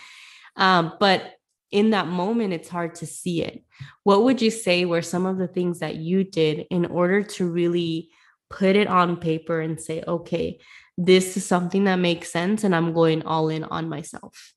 um, 0.58 0.94
but 1.00 1.34
in 1.72 1.90
that 1.90 2.08
moment, 2.08 2.54
it's 2.54 2.70
hard 2.70 2.96
to 2.96 3.06
see 3.06 3.44
it. 3.44 3.64
What 4.04 4.24
would 4.24 4.42
you 4.42 4.52
say 4.52 4.86
were 4.86 5.02
some 5.02 5.26
of 5.26 5.38
the 5.38 5.48
things 5.48 5.80
that 5.80 5.96
you 5.96 6.24
did 6.24 6.68
in 6.70 6.86
order 6.86 7.22
to 7.22 7.52
really 7.52 8.10
put 8.50 8.76
it 8.78 8.88
on 8.88 9.18
paper 9.18 9.60
and 9.60 9.80
say, 9.80 10.02
okay, 10.08 10.60
this 10.98 11.36
is 11.36 11.46
something 11.46 11.84
that 11.86 11.98
makes 11.98 12.32
sense 12.32 12.64
and 12.64 12.74
I'm 12.74 12.94
going 12.94 13.24
all 13.24 13.50
in 13.50 13.66
on 13.66 13.90
myself? 13.90 14.54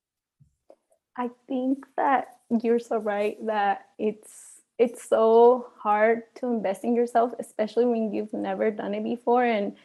I 1.16 1.30
think 1.48 1.84
that 1.96 2.36
you're 2.62 2.78
so 2.78 2.98
right 2.98 3.36
that 3.46 3.86
it's 3.98 4.62
it's 4.78 5.08
so 5.08 5.66
hard 5.76 6.22
to 6.36 6.46
invest 6.46 6.84
in 6.84 6.94
yourself 6.94 7.34
especially 7.40 7.84
when 7.84 8.14
you've 8.14 8.32
never 8.32 8.70
done 8.70 8.94
it 8.94 9.02
before 9.02 9.44
and 9.44 9.76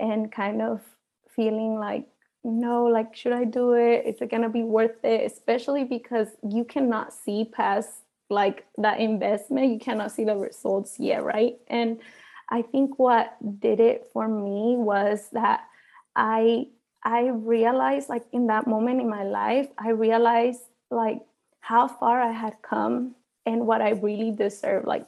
and 0.00 0.32
kind 0.32 0.62
of 0.62 0.80
feeling 1.34 1.78
like 1.78 2.06
no, 2.42 2.84
like, 2.84 3.14
should 3.14 3.32
I 3.32 3.44
do 3.44 3.74
it? 3.74 4.06
Is 4.06 4.22
it 4.22 4.30
gonna 4.30 4.48
be 4.48 4.62
worth 4.62 5.04
it? 5.04 5.30
Especially 5.30 5.84
because 5.84 6.28
you 6.48 6.64
cannot 6.64 7.12
see 7.12 7.44
past 7.44 7.90
like 8.30 8.64
that 8.78 9.00
investment, 9.00 9.72
you 9.72 9.78
cannot 9.78 10.12
see 10.12 10.24
the 10.24 10.36
results 10.36 10.98
yet, 10.98 11.22
right? 11.24 11.58
And 11.68 12.00
I 12.48 12.62
think 12.62 12.98
what 12.98 13.36
did 13.60 13.80
it 13.80 14.08
for 14.12 14.26
me 14.28 14.76
was 14.76 15.28
that 15.32 15.64
I 16.16 16.68
I 17.02 17.28
realized 17.28 18.08
like 18.08 18.24
in 18.32 18.46
that 18.48 18.66
moment 18.66 19.00
in 19.00 19.08
my 19.08 19.24
life, 19.24 19.68
I 19.78 19.90
realized 19.90 20.60
like 20.90 21.20
how 21.60 21.88
far 21.88 22.20
I 22.20 22.32
had 22.32 22.56
come 22.62 23.14
and 23.46 23.66
what 23.66 23.82
I 23.82 23.90
really 23.90 24.30
deserve. 24.30 24.84
Like 24.84 25.06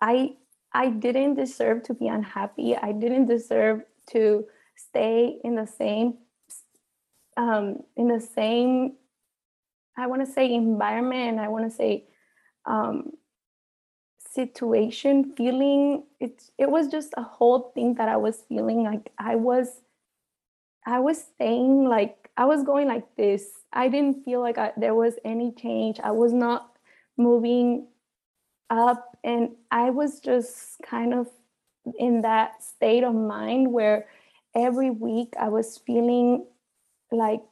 I 0.00 0.36
I 0.76 0.90
didn't 0.90 1.34
deserve 1.34 1.82
to 1.84 1.94
be 1.94 2.08
unhappy. 2.08 2.76
I 2.76 2.92
didn't 2.92 3.26
deserve 3.26 3.82
to 4.12 4.44
stay 4.76 5.38
in 5.42 5.54
the 5.56 5.66
same 5.66 6.18
um, 7.38 7.82
in 7.96 8.08
the 8.08 8.20
same 8.20 8.96
i 9.98 10.06
want 10.06 10.24
to 10.24 10.30
say 10.30 10.52
environment 10.52 11.38
i 11.38 11.48
want 11.48 11.64
to 11.68 11.74
say 11.74 12.04
um, 12.66 13.12
situation 14.36 15.32
feeling. 15.36 16.04
It 16.20 16.42
it 16.58 16.70
was 16.70 16.88
just 16.88 17.14
a 17.16 17.22
whole 17.22 17.72
thing 17.74 17.94
that 17.94 18.08
i 18.08 18.16
was 18.16 18.44
feeling 18.48 18.84
like 18.84 19.10
i 19.18 19.34
was 19.34 19.68
i 20.86 20.98
was 21.00 21.18
staying 21.30 21.88
like 21.96 22.30
i 22.36 22.44
was 22.44 22.62
going 22.62 22.88
like 22.94 23.08
this. 23.16 23.44
I 23.72 23.88
didn't 23.88 24.24
feel 24.24 24.40
like 24.40 24.58
I, 24.58 24.72
there 24.76 24.94
was 24.94 25.14
any 25.24 25.52
change. 25.52 26.00
I 26.00 26.12
was 26.12 26.32
not 26.32 26.60
moving 27.16 27.88
up 28.70 29.16
and 29.24 29.50
i 29.70 29.90
was 29.90 30.20
just 30.20 30.76
kind 30.84 31.14
of 31.14 31.28
in 31.98 32.22
that 32.22 32.62
state 32.62 33.04
of 33.04 33.14
mind 33.14 33.70
where 33.72 34.06
every 34.54 34.90
week 34.90 35.34
I 35.38 35.48
was 35.48 35.78
feeling 35.86 36.46
like 37.12 37.44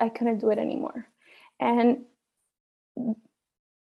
I 0.00 0.08
couldn't 0.08 0.38
do 0.38 0.50
it 0.50 0.58
anymore. 0.58 1.06
And 1.60 2.04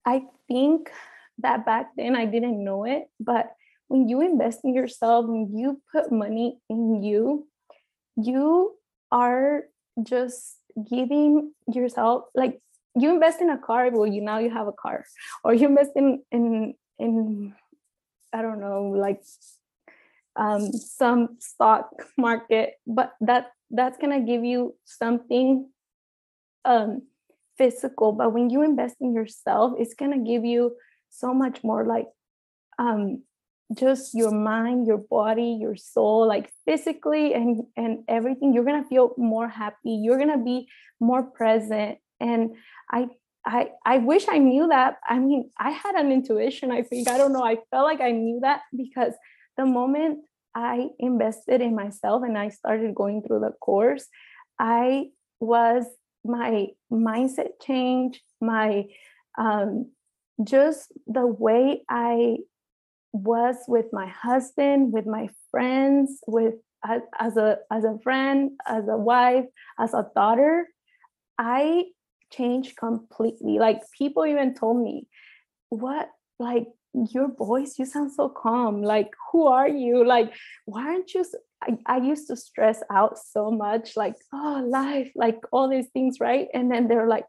I 0.05 0.23
think 0.47 0.91
that 1.39 1.65
back 1.65 1.89
then 1.97 2.15
I 2.15 2.25
didn't 2.25 2.63
know 2.63 2.85
it, 2.85 3.09
but 3.19 3.51
when 3.87 4.07
you 4.07 4.21
invest 4.21 4.61
in 4.63 4.73
yourself, 4.73 5.25
when 5.25 5.57
you 5.57 5.81
put 5.91 6.11
money 6.11 6.59
in 6.69 7.03
you, 7.03 7.47
you 8.15 8.75
are 9.11 9.63
just 10.01 10.57
giving 10.89 11.53
yourself 11.67 12.25
like 12.33 12.61
you 12.95 13.13
invest 13.13 13.41
in 13.41 13.49
a 13.49 13.57
car, 13.57 13.89
well, 13.91 14.07
you 14.07 14.21
now 14.21 14.39
you 14.39 14.49
have 14.49 14.67
a 14.67 14.73
car, 14.73 15.05
or 15.43 15.53
you 15.53 15.67
invest 15.67 15.91
in 15.95 16.23
in 16.31 16.75
in 16.99 17.53
I 18.33 18.41
don't 18.41 18.59
know, 18.59 18.93
like 18.95 19.21
um, 20.35 20.71
some 20.71 21.37
stock 21.39 21.89
market, 22.17 22.75
but 22.87 23.13
that 23.21 23.51
that's 23.69 23.97
gonna 23.97 24.21
give 24.21 24.43
you 24.43 24.75
something 24.85 25.69
um, 26.65 27.03
physical, 27.57 28.11
but 28.11 28.33
when 28.33 28.49
you 28.49 28.63
invest 28.63 28.95
in 29.01 29.13
yourself, 29.13 29.73
it's 29.77 29.93
gonna 29.93 30.19
give 30.19 30.45
you 30.45 30.75
so 31.09 31.33
much 31.33 31.63
more 31.63 31.85
like 31.85 32.07
um, 32.79 33.23
just 33.73 34.13
your 34.13 34.31
mind, 34.31 34.87
your 34.87 34.97
body, 34.97 35.57
your 35.59 35.75
soul, 35.75 36.27
like 36.27 36.51
physically 36.65 37.33
and 37.33 37.63
and 37.77 38.03
everything. 38.07 38.53
You're 38.53 38.65
gonna 38.65 38.85
feel 38.85 39.13
more 39.17 39.47
happy. 39.47 40.01
You're 40.03 40.17
gonna 40.17 40.43
be 40.43 40.67
more 40.99 41.23
present. 41.23 41.97
And 42.23 42.55
I 42.89 43.07
I 43.45 43.71
I 43.85 43.97
wish 43.97 44.25
I 44.29 44.37
knew 44.37 44.67
that. 44.69 44.97
I 45.07 45.19
mean, 45.19 45.51
I 45.59 45.71
had 45.71 45.95
an 45.95 46.11
intuition. 46.11 46.71
I 46.71 46.81
think 46.81 47.09
I 47.09 47.17
don't 47.17 47.33
know. 47.33 47.43
I 47.43 47.57
felt 47.69 47.85
like 47.85 48.01
I 48.01 48.11
knew 48.11 48.39
that 48.41 48.61
because 48.75 49.13
the 49.57 49.65
moment 49.65 50.19
I 50.55 50.89
invested 50.99 51.61
in 51.61 51.75
myself 51.75 52.23
and 52.23 52.37
I 52.37 52.49
started 52.49 52.95
going 52.95 53.21
through 53.21 53.41
the 53.41 53.51
course, 53.51 54.07
I 54.57 55.09
was 55.39 55.85
my 56.23 56.67
mindset 56.91 57.51
change, 57.61 58.21
my 58.39 58.85
um, 59.37 59.91
just 60.43 60.91
the 61.05 61.27
way 61.27 61.83
I 61.89 62.37
was 63.11 63.57
with 63.67 63.87
my 63.91 64.07
husband, 64.07 64.93
with 64.93 65.05
my 65.05 65.29
friends, 65.51 66.19
with 66.27 66.55
as 67.19 67.37
a 67.37 67.59
as 67.71 67.83
a 67.83 67.97
friend, 68.03 68.51
as 68.67 68.87
a 68.87 68.97
wife, 68.97 69.45
as 69.79 69.93
a 69.93 70.07
daughter, 70.15 70.67
I 71.37 71.85
changed 72.35 72.77
completely. 72.77 73.59
Like 73.59 73.81
people 73.97 74.25
even 74.25 74.53
told 74.53 74.81
me, 74.83 75.07
"What? 75.69 76.09
Like 76.39 76.67
your 76.93 77.33
voice 77.33 77.75
you 77.79 77.85
sound 77.85 78.11
so 78.11 78.29
calm. 78.29 78.81
Like 78.81 79.11
who 79.31 79.47
are 79.47 79.67
you? 79.67 80.05
Like 80.05 80.33
why 80.65 80.83
aren't 80.83 81.13
you 81.13 81.25
I, 81.61 81.77
I 81.85 81.97
used 81.97 82.27
to 82.27 82.35
stress 82.35 82.81
out 82.91 83.17
so 83.17 83.49
much 83.49 83.95
like 83.95 84.15
oh 84.33 84.63
life 84.67 85.11
like 85.15 85.39
all 85.51 85.69
these 85.69 85.87
things 85.87 86.19
right? 86.19 86.47
And 86.53 86.71
then 86.71 86.87
they're 86.87 87.07
like 87.07 87.25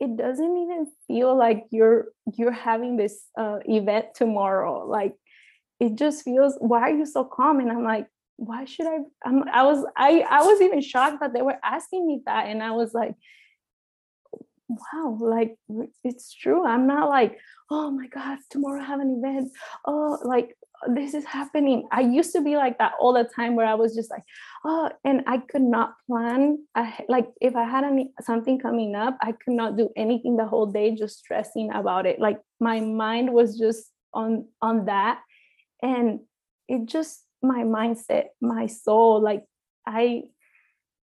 it 0.00 0.16
doesn't 0.16 0.56
even 0.56 0.86
feel 1.06 1.36
like 1.36 1.64
you're 1.70 2.06
you're 2.34 2.52
having 2.52 2.96
this 2.96 3.24
uh, 3.38 3.58
event 3.64 4.06
tomorrow. 4.14 4.86
Like 4.86 5.14
it 5.80 5.94
just 5.94 6.22
feels 6.22 6.56
why 6.58 6.80
are 6.82 6.96
you 6.96 7.06
so 7.06 7.24
calm? 7.24 7.60
And 7.60 7.70
i'm 7.70 7.84
like 7.84 8.06
why 8.38 8.66
should 8.66 8.86
i 8.86 8.98
I'm, 9.24 9.48
i 9.48 9.62
was 9.62 9.82
i 9.96 10.22
i 10.28 10.42
was 10.42 10.60
even 10.60 10.82
shocked 10.82 11.20
that 11.20 11.32
they 11.32 11.40
were 11.40 11.58
asking 11.64 12.06
me 12.06 12.20
that. 12.26 12.48
And 12.48 12.62
i 12.62 12.72
was 12.72 12.92
like 12.92 13.14
wow 14.68 15.16
like 15.20 15.56
it's 16.04 16.34
true 16.34 16.66
i'm 16.66 16.86
not 16.86 17.08
like 17.08 17.38
oh 17.70 17.90
my 17.90 18.06
god 18.08 18.38
tomorrow 18.50 18.80
I 18.80 18.84
have 18.84 19.00
an 19.00 19.22
event 19.22 19.52
oh 19.86 20.18
like 20.22 20.56
uh, 20.84 20.92
this 20.92 21.14
is 21.14 21.24
happening. 21.24 21.88
I 21.90 22.00
used 22.00 22.32
to 22.32 22.42
be 22.42 22.56
like 22.56 22.78
that 22.78 22.92
all 23.00 23.12
the 23.14 23.24
time 23.24 23.54
where 23.54 23.66
i 23.66 23.74
was 23.74 23.94
just 23.94 24.10
like 24.10 24.22
oh 24.64 24.90
and 25.04 25.22
i 25.26 25.38
could 25.38 25.62
not 25.62 25.94
plan 26.06 26.58
I, 26.74 27.04
like 27.08 27.28
if 27.40 27.56
i 27.56 27.64
had 27.64 27.84
any 27.84 28.12
something 28.20 28.58
coming 28.58 28.94
up 28.94 29.16
i 29.20 29.32
could 29.32 29.54
not 29.54 29.76
do 29.76 29.90
anything 29.96 30.36
the 30.36 30.46
whole 30.46 30.66
day 30.66 30.94
just 30.94 31.18
stressing 31.18 31.72
about 31.72 32.06
it 32.06 32.20
like 32.20 32.40
my 32.60 32.80
mind 32.80 33.32
was 33.32 33.58
just 33.58 33.90
on 34.12 34.46
on 34.60 34.86
that 34.86 35.20
and 35.82 36.20
it 36.68 36.86
just 36.86 37.24
my 37.42 37.62
mindset 37.62 38.26
my 38.40 38.66
soul 38.66 39.20
like 39.20 39.44
i 39.86 40.22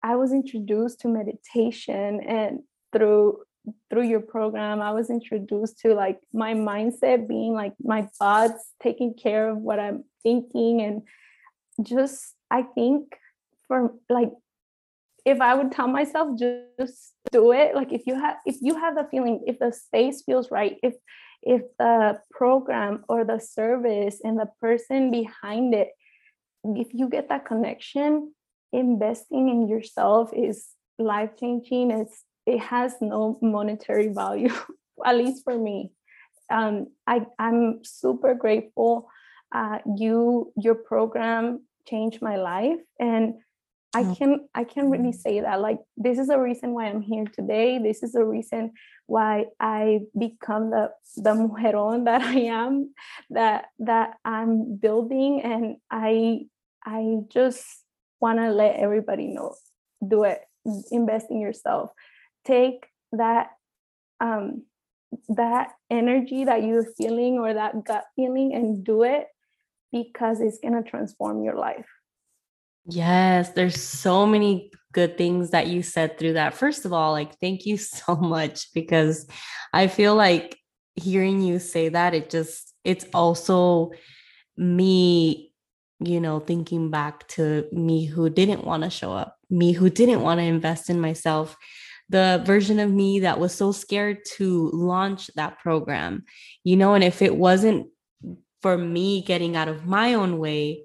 i 0.02 0.16
was 0.16 0.32
introduced 0.32 1.02
to 1.02 1.08
meditation 1.08 2.22
and 2.22 2.60
through 2.94 3.40
through 3.90 4.04
your 4.04 4.20
program 4.20 4.82
i 4.82 4.92
was 4.92 5.10
introduced 5.10 5.80
to 5.80 5.94
like 5.94 6.20
my 6.34 6.54
mindset 6.54 7.28
being 7.28 7.54
like 7.54 7.74
my 7.82 8.08
thoughts 8.20 8.72
taking 8.82 9.14
care 9.14 9.50
of 9.50 9.58
what 9.58 9.80
i'm 9.80 10.04
thinking 10.22 10.82
and 10.82 11.02
just 11.82 12.36
i 12.52 12.62
think 12.62 13.16
for 13.68 13.94
like 14.10 14.32
if 15.26 15.40
i 15.40 15.54
would 15.54 15.72
tell 15.72 15.88
myself 15.88 16.38
just 16.38 17.14
do 17.32 17.52
it 17.54 17.76
like 17.76 17.94
if 17.94 18.06
you 18.06 18.16
have 18.16 18.36
if 18.46 18.58
you 18.62 18.76
have 18.76 18.96
the 18.96 19.08
feeling 19.10 19.42
if 19.48 19.58
the 19.60 19.72
space 19.72 20.22
feels 20.24 20.52
right 20.52 20.78
if 20.84 20.94
if 21.42 21.62
the 21.78 22.20
program 22.32 23.04
or 23.10 23.26
the 23.26 23.40
service 23.40 24.20
and 24.24 24.40
the 24.40 24.50
person 24.60 25.12
behind 25.12 25.74
it 25.74 25.90
if 26.64 26.88
you 26.94 27.10
get 27.10 27.30
that 27.30 27.46
connection 27.46 28.34
investing 28.72 29.50
in 29.50 29.68
yourself 29.68 30.32
is 30.34 30.70
life 31.00 31.32
changing 31.40 31.92
it's 31.92 32.24
it 32.46 32.60
has 32.60 32.96
no 33.02 33.38
monetary 33.42 34.10
value, 34.10 34.54
at 35.06 35.18
least 35.18 35.44
for 35.44 35.58
me. 35.58 35.92
Um, 36.52 36.88
I, 37.08 37.26
I'm 37.40 37.84
super 37.84 38.34
grateful. 38.34 39.10
Uh, 39.54 39.80
you 39.98 40.52
your 40.58 40.76
program 40.76 41.62
changed 41.88 42.22
my 42.22 42.38
life, 42.38 42.80
and 43.00 43.36
I 43.94 44.04
oh. 44.04 44.16
can 44.16 44.48
I 44.54 44.64
can 44.64 44.90
really 44.90 45.12
mm-hmm. 45.12 45.30
say 45.30 45.42
that 45.42 45.62
like 45.62 45.80
this 45.96 46.18
is 46.18 46.30
a 46.30 46.40
reason 46.40 46.74
why 46.74 46.86
I'm 46.86 47.02
here 47.02 47.26
today. 47.26 47.78
This 47.78 48.04
is 48.04 48.16
a 48.16 48.26
reason 48.26 48.74
why 49.06 49.46
I 49.60 50.02
become 50.18 50.72
the 50.72 50.90
the 51.16 51.32
mujeron 51.32 52.06
that 52.06 52.22
I 52.22 52.40
am, 52.42 52.94
that 53.30 53.66
that 53.80 54.16
I'm 54.26 54.76
building, 54.76 55.42
and 55.42 55.78
I 55.92 56.46
I 56.84 57.18
just 57.30 57.64
want 58.20 58.40
to 58.40 58.52
let 58.52 58.78
everybody 58.78 59.28
know, 59.28 59.56
do 60.06 60.24
it, 60.24 60.42
invest 60.92 61.28
in 61.30 61.40
yourself 61.40 61.92
take 62.46 62.88
that 63.12 63.52
um, 64.20 64.64
that 65.30 65.72
energy 65.90 66.46
that 66.46 66.64
you're 66.64 66.86
feeling 66.98 67.38
or 67.40 67.54
that 67.54 67.84
gut 67.84 68.06
feeling 68.16 68.54
and 68.54 68.84
do 68.84 69.04
it 69.04 69.28
because 69.92 70.40
it's 70.40 70.60
going 70.60 70.82
to 70.82 70.90
transform 70.90 71.44
your 71.44 71.56
life. 71.56 71.88
Yes, 72.86 73.50
there's 73.50 73.82
so 73.82 74.26
many 74.26 74.72
good 74.92 75.18
things 75.18 75.52
that 75.52 75.68
you 75.68 75.84
said 75.84 76.18
through 76.18 76.34
that. 76.34 76.54
First 76.54 76.86
of 76.86 76.94
all, 76.94 77.12
like 77.12 77.40
thank 77.40 77.66
you 77.66 77.78
so 77.78 78.16
much 78.16 78.74
because 78.74 79.28
I 79.72 79.88
feel 79.88 80.16
like 80.16 80.58
hearing 80.96 81.42
you 81.42 81.60
say 81.60 81.90
that 81.90 82.14
it 82.14 82.30
just 82.30 82.74
it's 82.84 83.06
also 83.14 83.92
me 84.56 85.52
you 86.00 86.20
know 86.20 86.40
thinking 86.40 86.92
back 86.92 87.28
to 87.28 87.66
me 87.72 88.06
who 88.06 88.30
didn't 88.30 88.66
want 88.66 88.84
to 88.84 88.90
show 88.90 89.14
up, 89.14 89.38
me 89.50 89.72
who 89.72 89.90
didn't 89.90 90.22
want 90.22 90.40
to 90.40 90.44
invest 90.44 90.90
in 90.90 91.00
myself 91.00 91.56
the 92.10 92.42
version 92.46 92.80
of 92.80 92.92
me 92.92 93.22
that 93.22 93.40
was 93.40 93.54
so 93.54 93.72
scared 93.72 94.20
to 94.38 94.70
launch 94.74 95.30
that 95.36 95.60
program, 95.60 96.24
you 96.64 96.76
know, 96.76 96.94
and 96.94 97.04
if 97.04 97.22
it 97.22 97.36
wasn't 97.36 97.88
for 98.62 98.78
me 98.78 99.22
getting 99.22 99.56
out 99.56 99.68
of 99.68 99.86
my 99.86 100.14
own 100.14 100.38
way, 100.38 100.84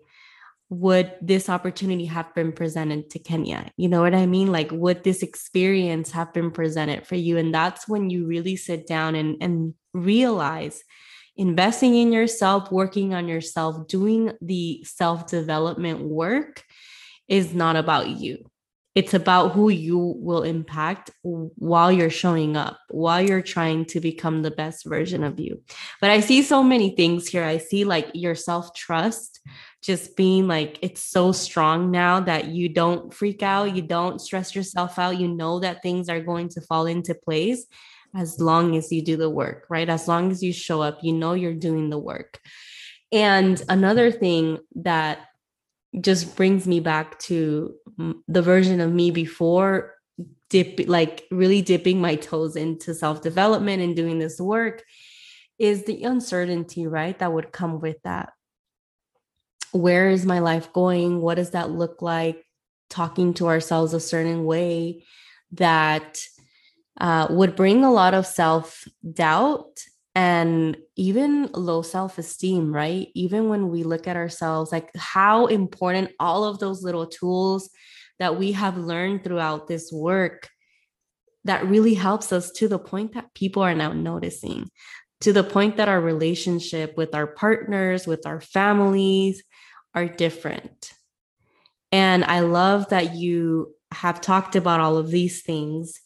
would 0.71 1.13
this 1.23 1.49
opportunity 1.49 2.05
have 2.05 2.35
been 2.35 2.53
presented 2.53 3.11
to 3.11 3.19
Kenia? 3.19 3.71
You 3.77 3.89
know 3.89 4.03
what 4.03 4.15
I 4.15 4.27
mean? 4.27 4.53
Like, 4.53 4.71
would 4.71 5.03
this 5.03 5.23
experience 5.23 6.11
have 6.11 6.33
been 6.35 6.51
presented 6.51 7.07
for 7.07 7.15
you? 7.15 7.39
And 7.39 7.55
that's 7.55 7.89
when 7.89 8.11
you 8.11 8.27
really 8.27 8.57
sit 8.57 8.87
down 8.87 9.15
and, 9.15 9.37
and 9.41 9.75
realize 9.95 10.83
investing 11.37 11.95
in 11.95 12.13
yourself, 12.13 12.71
working 12.71 13.15
on 13.15 13.29
yourself, 13.29 13.87
doing 13.87 14.33
the 14.43 14.85
self 14.85 15.27
development 15.27 16.01
work 16.01 16.65
is 17.29 17.55
not 17.55 17.77
about 17.77 18.09
you 18.09 18.51
it's 18.99 19.15
about 19.15 19.53
who 19.53 19.69
you 19.69 19.97
will 19.97 20.43
impact 20.43 21.13
while 21.23 21.93
you're 21.93 22.11
showing 22.11 22.57
up, 22.57 22.81
while 22.91 23.23
you're 23.23 23.41
trying 23.41 23.85
to 23.85 24.01
become 24.01 24.43
the 24.43 24.51
best 24.51 24.85
version 24.85 25.23
of 25.23 25.39
you. 25.39 25.63
But 26.01 26.11
I 26.11 26.19
see 26.19 26.43
so 26.43 26.65
many 26.65 26.97
things 26.97 27.29
here. 27.29 27.45
I 27.45 27.59
see 27.59 27.85
like 27.85 28.11
your 28.13 28.35
self 28.35 28.75
trust 28.75 29.39
just 29.85 30.17
being 30.17 30.49
like, 30.49 30.81
it's 30.83 31.01
so 31.01 31.31
strong 31.31 31.93
now 31.93 32.19
that 32.19 32.47
you 32.47 32.69
don't 32.69 33.15
freak 33.15 33.41
out, 33.41 33.77
you 33.77 33.83
don't 33.83 34.21
stress 34.21 34.53
yourself 34.57 34.99
out. 34.99 35.21
You 35.21 35.29
know 35.29 35.61
that 35.61 35.81
things 35.81 36.09
are 36.09 36.21
going 36.21 36.49
to 36.49 36.61
fall 36.63 36.87
into 36.87 37.15
place 37.15 37.67
as 38.17 38.41
long 38.41 38.77
as 38.77 38.91
you 38.91 39.01
do 39.01 39.17
the 39.17 39.31
work, 39.31 39.67
right? 39.71 39.89
As 39.89 40.09
long 40.09 40.33
as 40.33 40.43
you 40.43 40.53
show 40.53 40.83
up, 40.83 40.99
you 41.03 41.13
know 41.13 41.35
you're 41.35 41.55
doing 41.55 41.89
the 41.89 42.01
work. 42.01 42.41
And 43.13 43.63
another 43.69 44.11
thing 44.11 44.59
that 44.75 45.21
just 46.01 46.37
brings 46.37 46.67
me 46.67 46.81
back 46.81 47.19
to 47.19 47.75
the 48.29 48.43
version 48.43 48.81
of 48.81 48.93
me 48.93 49.11
before 49.11 49.95
dip 50.51 50.81
like 50.87 51.25
really 51.31 51.63
dipping 51.63 52.01
my 52.01 52.15
toes 52.15 52.57
into 52.57 52.95
self-development 52.95 53.83
and 53.83 53.95
doing 53.95 54.19
this 54.19 54.41
work 54.41 54.83
is 55.59 55.85
the 55.85 56.05
uncertainty 56.05 56.87
right 56.87 57.19
that 57.19 57.33
would 57.33 57.53
come 57.53 57.81
with 57.81 58.01
that. 58.05 58.33
Where 59.73 60.09
is 60.09 60.25
my 60.25 60.39
life 60.39 60.73
going? 60.73 61.21
What 61.21 61.35
does 61.35 61.51
that 61.51 61.71
look 61.71 62.01
like? 62.01 62.45
Talking 62.89 63.35
to 63.35 63.49
ourselves 63.49 63.93
a 63.93 64.01
certain 64.01 64.45
way 64.45 65.05
that 65.53 66.19
uh, 67.01 67.27
would 67.31 67.57
bring 67.57 67.85
a 67.85 67.93
lot 67.93 68.15
of 68.15 68.27
self-doubt 68.27 69.81
and 70.19 70.77
even 70.97 71.49
low 71.55 71.81
self 71.81 72.19
esteem, 72.19 72.75
right? 72.75 73.07
Even 73.15 73.49
when 73.49 73.69
we 73.69 73.85
look 73.85 74.09
at 74.09 74.17
ourselves, 74.17 74.73
like 74.73 74.91
how 74.97 75.47
important 75.47 76.11
all 76.19 76.43
of 76.43 76.59
those 76.59 76.83
little 76.83 77.07
tools 77.07 77.71
that 78.19 78.37
we 78.37 78.51
have 78.51 78.77
learned 78.77 79.23
throughout 79.23 79.69
this 79.69 79.93
work 79.93 80.49
that 81.45 81.69
really 81.69 81.95
helps 81.95 82.33
us 82.33 82.51
to 82.51 82.67
the 82.67 82.81
point 82.81 83.15
that 83.15 83.33
people 83.33 83.63
are 83.63 83.77
now 83.77 83.93
noticing, 83.93 84.69
to 85.21 85.33
the 85.33 85.45
point 85.45 85.77
that 85.77 85.89
our 85.89 86.01
relationship 86.01 86.97
with 86.97 87.15
our 87.15 87.29
partners, 87.29 88.05
with 88.05 88.27
our 88.27 88.41
families 88.41 89.45
are 89.95 90.09
different. 90.09 90.95
And 91.93 92.25
I 92.25 92.41
love 92.41 92.89
that 92.89 93.15
you 93.15 93.73
have 93.93 94.21
talked 94.21 94.57
about 94.57 94.81
all 94.81 94.97
of 94.97 95.11
these 95.11 95.43
things 95.43 96.01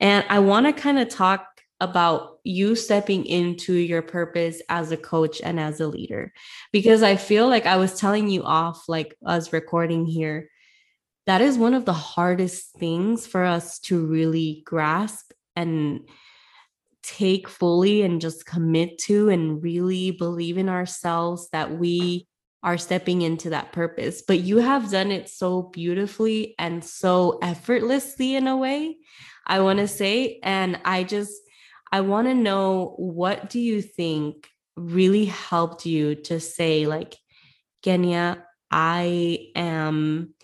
And 0.00 0.24
I 0.30 0.38
want 0.38 0.64
to 0.66 0.72
kind 0.72 0.98
of 0.98 1.10
talk 1.10 1.57
about 1.80 2.38
you 2.42 2.74
stepping 2.74 3.24
into 3.24 3.72
your 3.72 4.02
purpose 4.02 4.60
as 4.68 4.90
a 4.90 4.96
coach 4.96 5.40
and 5.42 5.60
as 5.60 5.80
a 5.80 5.86
leader 5.86 6.32
because 6.72 7.02
I 7.02 7.14
feel 7.16 7.48
like 7.48 7.66
I 7.66 7.76
was 7.76 7.98
telling 7.98 8.28
you 8.28 8.42
off 8.42 8.88
like 8.88 9.16
us 9.24 9.52
recording 9.52 10.04
here 10.06 10.50
that 11.26 11.40
is 11.40 11.58
one 11.58 11.74
of 11.74 11.84
the 11.84 11.92
hardest 11.92 12.72
things 12.78 13.26
for 13.26 13.44
us 13.44 13.78
to 13.80 14.04
really 14.06 14.62
grasp 14.64 15.30
and 15.54 16.08
take 17.02 17.48
fully 17.48 18.02
and 18.02 18.20
just 18.20 18.46
commit 18.46 18.98
to 18.98 19.28
and 19.28 19.62
really 19.62 20.10
believe 20.10 20.58
in 20.58 20.68
ourselves 20.68 21.48
that 21.50 21.78
we 21.78 22.26
are 22.62 22.78
stepping 22.78 23.22
into 23.22 23.50
that 23.50 23.72
purpose. 23.72 24.22
But 24.26 24.40
you 24.40 24.58
have 24.58 24.90
done 24.90 25.10
it 25.10 25.28
so 25.28 25.62
beautifully 25.62 26.54
and 26.58 26.84
so 26.84 27.38
effortlessly 27.42 28.34
in 28.34 28.46
a 28.46 28.56
way, 28.56 28.96
I 29.46 29.60
want 29.60 29.78
to 29.78 29.88
say. 29.88 30.40
And 30.42 30.80
I 30.84 31.04
just, 31.04 31.32
I 31.90 32.00
want 32.02 32.28
to 32.28 32.34
know 32.34 32.94
what 32.96 33.50
do 33.50 33.60
you 33.60 33.82
think 33.82 34.48
really 34.76 35.24
helped 35.26 35.86
you 35.86 36.14
to 36.14 36.40
say, 36.40 36.86
like, 36.86 37.16
Kenia, 37.84 38.42
I 38.70 39.50
am 39.54 40.34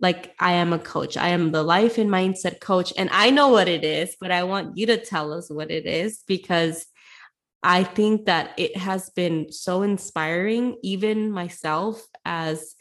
like 0.00 0.34
I 0.40 0.54
am 0.54 0.72
a 0.72 0.78
coach. 0.80 1.16
I 1.16 1.28
am 1.28 1.52
the 1.52 1.62
life 1.62 1.96
and 1.96 2.10
mindset 2.10 2.60
coach. 2.60 2.92
And 2.98 3.08
I 3.12 3.30
know 3.30 3.48
what 3.48 3.68
it 3.68 3.84
is, 3.84 4.16
but 4.20 4.32
I 4.32 4.42
want 4.42 4.76
you 4.76 4.86
to 4.86 4.96
tell 4.96 5.32
us 5.32 5.48
what 5.48 5.70
it 5.70 5.86
is 5.86 6.24
because 6.26 6.86
I 7.62 7.84
think 7.84 8.26
that 8.26 8.54
it 8.58 8.76
has 8.76 9.10
been 9.10 9.52
so 9.52 9.82
inspiring, 9.82 10.76
even 10.82 11.30
myself 11.30 12.04
as 12.24 12.74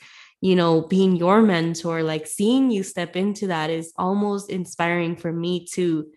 you 0.44 0.56
know, 0.56 0.82
being 0.82 1.16
your 1.16 1.44
mentor, 1.44 2.02
like 2.02 2.26
seeing 2.26 2.72
you 2.72 2.82
step 2.82 3.16
into 3.16 3.48
that 3.48 3.70
is 3.70 3.94
almost 3.96 4.50
inspiring 4.50 5.16
for 5.16 5.32
me 5.32 5.68
to 5.74 6.08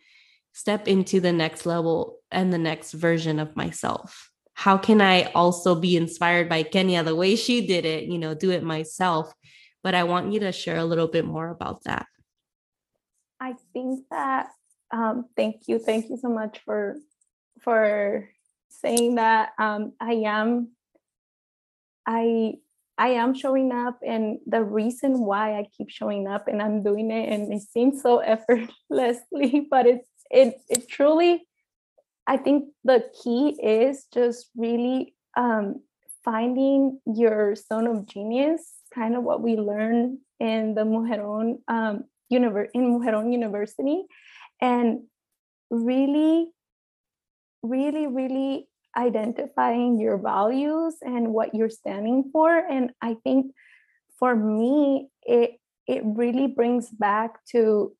step 0.55 0.89
into 0.89 1.21
the 1.21 1.33
next 1.33 1.67
level 1.67 2.21
and 2.31 2.53
the 2.53 2.59
next 2.59 2.93
version 2.93 3.39
of 3.39 3.55
myself. 3.57 4.31
How 4.55 4.79
can 4.79 5.01
I 5.01 5.25
also 5.35 5.75
be 5.75 5.97
inspired 5.97 6.49
by 6.49 6.63
Kenia 6.63 7.05
the 7.05 7.15
way 7.15 7.35
she 7.35 7.67
did 7.67 7.85
it, 7.85 8.05
you 8.05 8.19
know, 8.19 8.35
do 8.35 8.53
it 8.53 8.63
myself? 8.63 9.35
But 9.83 9.95
I 9.95 10.05
want 10.05 10.33
you 10.33 10.41
to 10.41 10.53
share 10.53 10.79
a 10.79 10.85
little 10.85 11.09
bit 11.09 11.27
more 11.27 11.49
about 11.49 11.83
that. 11.85 12.07
I 13.41 13.55
think 13.73 14.07
that 14.11 14.49
um, 14.93 15.27
thank 15.37 15.67
you, 15.67 15.79
thank 15.81 16.09
you 16.09 16.17
so 16.17 16.29
much 16.29 16.61
for 16.65 16.97
for 17.61 18.29
saying 18.69 19.17
that 19.17 19.51
um, 19.59 19.93
I 20.01 20.13
am 20.25 20.71
I 22.07 22.55
I 22.97 23.09
am 23.09 23.35
showing 23.35 23.73
up 23.73 23.99
and 24.07 24.39
the 24.47 24.63
reason 24.63 25.25
why 25.25 25.59
I 25.59 25.67
keep 25.77 25.91
showing 25.91 26.29
up 26.29 26.47
and 26.47 26.63
I'm 26.63 26.83
doing 26.83 27.11
it 27.11 27.29
and 27.33 27.53
it 27.53 27.63
seems 27.63 28.03
so 28.03 28.19
effortlessly 28.35 29.67
but 29.69 29.87
it's 29.87 30.07
it 30.35 30.61
it 30.69 30.89
truly 30.89 31.47
I 32.27 32.37
think 32.37 32.71
the 32.85 33.05
key 33.23 33.57
is 33.63 34.07
just 34.13 34.49
really 34.57 35.15
um, 35.37 35.83
finding 36.25 37.01
your 37.07 37.55
zone 37.55 37.87
of 37.87 38.07
genius 38.07 38.63
kind 38.95 39.17
of 39.17 39.23
what 39.25 39.43
we 39.43 39.57
learn 39.57 40.19
in 40.41 40.75
the 40.75 40.83
Mujeron 40.83 41.59
um, 41.69 42.05
universe 42.29 42.71
in 42.75 42.99
Mujeron 42.99 43.33
University 43.33 44.05
and 44.61 45.05
really 45.71 46.51
really 47.63 48.07
really 48.07 48.69
identifying 48.97 49.99
your 49.99 50.19
values 50.19 50.97
and 51.03 51.33
what 51.33 51.55
you're 51.55 51.71
standing 51.71 52.31
for 52.33 52.57
and 52.57 52.93
i 53.03 53.17
think 53.25 53.53
for 54.19 54.37
me 54.37 55.09
it 55.23 55.59
it 55.89 56.03
really 56.05 56.47
brings 56.47 56.91
back 56.91 57.45
to 57.45 57.93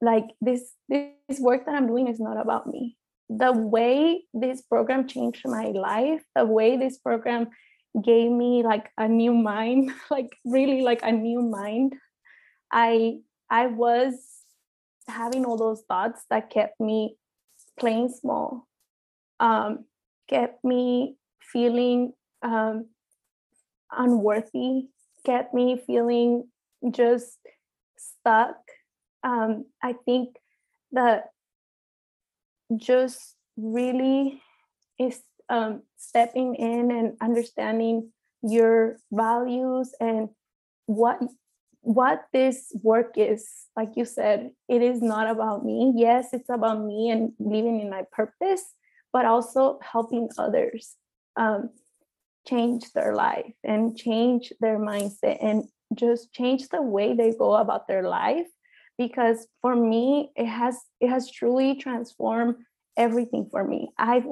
like 0.00 0.26
this 0.40 0.72
this 0.88 1.40
work 1.40 1.66
that 1.66 1.74
i'm 1.74 1.86
doing 1.86 2.08
is 2.08 2.20
not 2.20 2.40
about 2.40 2.66
me 2.66 2.96
the 3.28 3.52
way 3.52 4.22
this 4.34 4.62
program 4.62 5.06
changed 5.06 5.42
my 5.44 5.66
life 5.66 6.22
the 6.34 6.44
way 6.44 6.76
this 6.76 6.98
program 6.98 7.48
gave 8.04 8.30
me 8.30 8.62
like 8.62 8.90
a 8.98 9.08
new 9.08 9.32
mind 9.32 9.90
like 10.10 10.30
really 10.44 10.82
like 10.82 11.00
a 11.02 11.12
new 11.12 11.42
mind 11.42 11.94
i 12.72 13.16
i 13.50 13.66
was 13.66 14.14
having 15.08 15.44
all 15.44 15.56
those 15.56 15.82
thoughts 15.88 16.24
that 16.30 16.50
kept 16.50 16.80
me 16.80 17.16
playing 17.78 18.08
small 18.08 18.66
um 19.40 19.84
kept 20.28 20.64
me 20.64 21.16
feeling 21.52 22.12
um, 22.42 22.86
unworthy, 23.90 24.86
kept 25.26 25.52
me 25.52 25.82
feeling 25.86 26.48
just 26.90 27.38
stuck. 27.98 28.56
Um, 29.22 29.66
I 29.82 29.94
think 30.04 30.36
that 30.92 31.30
just 32.76 33.36
really 33.56 34.42
is 34.98 35.20
um, 35.48 35.82
stepping 35.96 36.54
in 36.54 36.90
and 36.90 37.16
understanding 37.20 38.12
your 38.42 38.96
values 39.12 39.94
and 40.00 40.28
what 40.86 41.18
what 41.82 42.26
this 42.32 42.72
work 42.82 43.14
is. 43.16 43.48
Like 43.76 43.92
you 43.96 44.04
said 44.04 44.50
it 44.68 44.82
is 44.82 45.02
not 45.02 45.28
about 45.28 45.64
me. 45.64 45.92
Yes 45.96 46.28
it's 46.32 46.50
about 46.50 46.84
me 46.84 47.10
and 47.10 47.32
living 47.38 47.80
in 47.80 47.90
my 47.90 48.04
purpose 48.12 48.74
but 49.12 49.24
also 49.24 49.78
helping 49.82 50.28
others 50.38 50.96
um, 51.36 51.70
change 52.46 52.92
their 52.92 53.14
life 53.14 53.52
and 53.64 53.96
change 53.96 54.52
their 54.60 54.78
mindset 54.78 55.38
and 55.42 55.64
just 55.94 56.32
change 56.32 56.68
the 56.68 56.82
way 56.82 57.14
they 57.14 57.34
go 57.34 57.54
about 57.54 57.88
their 57.88 58.02
life 58.02 58.46
because 59.00 59.46
for 59.62 59.74
me 59.74 60.30
it 60.36 60.46
has 60.46 60.76
it 61.00 61.08
has 61.08 61.30
truly 61.30 61.74
transformed 61.76 62.56
everything 62.96 63.48
for 63.50 63.64
me. 63.64 63.80
I've 63.98 64.26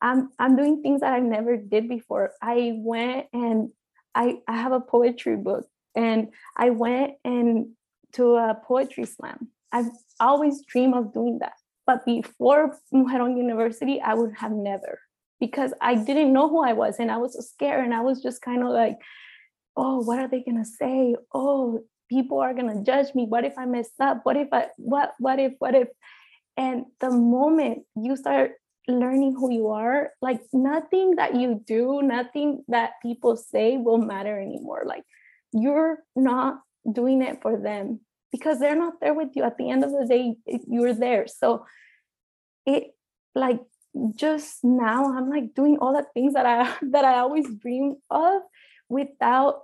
i'm 0.00 0.30
i'm 0.38 0.56
doing 0.56 0.82
things 0.82 1.02
that 1.02 1.12
i 1.12 1.20
never 1.20 1.56
did 1.56 1.88
before. 1.88 2.32
I 2.40 2.72
went 2.92 3.26
and 3.32 3.70
i 4.14 4.38
i 4.48 4.56
have 4.56 4.72
a 4.72 4.86
poetry 4.94 5.36
book 5.36 5.66
and 5.94 6.28
i 6.56 6.70
went 6.70 7.12
and 7.24 7.68
to 8.14 8.36
a 8.36 8.58
poetry 8.70 9.04
slam. 9.04 9.48
I've 9.70 9.90
always 10.18 10.64
dreamed 10.72 10.94
of 10.94 11.12
doing 11.12 11.38
that 11.40 11.58
but 11.86 12.04
before 12.04 12.76
Mujeron 12.92 13.36
University, 13.36 14.00
I 14.00 14.14
would 14.14 14.34
have 14.36 14.52
never 14.52 14.98
because 15.38 15.72
I 15.80 15.94
didn't 15.94 16.32
know 16.32 16.48
who 16.48 16.62
I 16.64 16.72
was 16.72 16.96
and 16.98 17.10
I 17.10 17.18
was 17.18 17.34
so 17.34 17.40
scared 17.40 17.84
and 17.84 17.94
I 17.94 18.00
was 18.00 18.22
just 18.22 18.42
kind 18.42 18.62
of 18.62 18.70
like, 18.70 18.98
oh, 19.76 20.02
what 20.02 20.18
are 20.18 20.28
they 20.28 20.42
gonna 20.42 20.64
say? 20.64 21.14
Oh, 21.32 21.80
people 22.08 22.40
are 22.40 22.54
gonna 22.54 22.82
judge 22.82 23.14
me. 23.14 23.26
What 23.26 23.44
if 23.44 23.58
I 23.58 23.66
mess 23.66 23.90
up? 24.00 24.20
What 24.24 24.36
if 24.36 24.48
I 24.52 24.68
what 24.76 25.14
what 25.18 25.38
if 25.38 25.54
what 25.58 25.74
if? 25.74 25.88
And 26.56 26.86
the 27.00 27.10
moment 27.10 27.82
you 27.96 28.16
start 28.16 28.52
learning 28.88 29.34
who 29.34 29.52
you 29.52 29.68
are, 29.68 30.10
like 30.22 30.40
nothing 30.52 31.16
that 31.16 31.34
you 31.34 31.62
do, 31.66 32.00
nothing 32.02 32.64
that 32.68 32.92
people 33.02 33.36
say 33.36 33.76
will 33.76 33.98
matter 33.98 34.40
anymore. 34.40 34.84
Like 34.86 35.04
you're 35.52 35.98
not 36.14 36.60
doing 36.90 37.22
it 37.22 37.42
for 37.42 37.58
them 37.58 38.00
because 38.32 38.58
they're 38.58 38.76
not 38.76 39.00
there 39.00 39.14
with 39.14 39.30
you 39.34 39.42
at 39.42 39.56
the 39.58 39.70
end 39.70 39.84
of 39.84 39.90
the 39.90 40.06
day 40.06 40.36
you're 40.68 40.92
there 40.92 41.26
so 41.26 41.64
it 42.64 42.94
like 43.34 43.60
just 44.14 44.62
now 44.62 45.16
i'm 45.16 45.30
like 45.30 45.54
doing 45.54 45.78
all 45.80 45.92
the 45.92 46.06
things 46.14 46.34
that 46.34 46.46
i 46.46 46.72
that 46.90 47.04
i 47.04 47.18
always 47.18 47.46
dreamed 47.60 47.96
of 48.10 48.42
without 48.88 49.62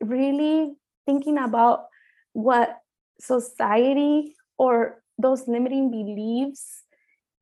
really 0.00 0.74
thinking 1.06 1.38
about 1.38 1.86
what 2.32 2.78
society 3.20 4.34
or 4.58 5.02
those 5.18 5.46
limiting 5.46 5.90
beliefs 5.90 6.82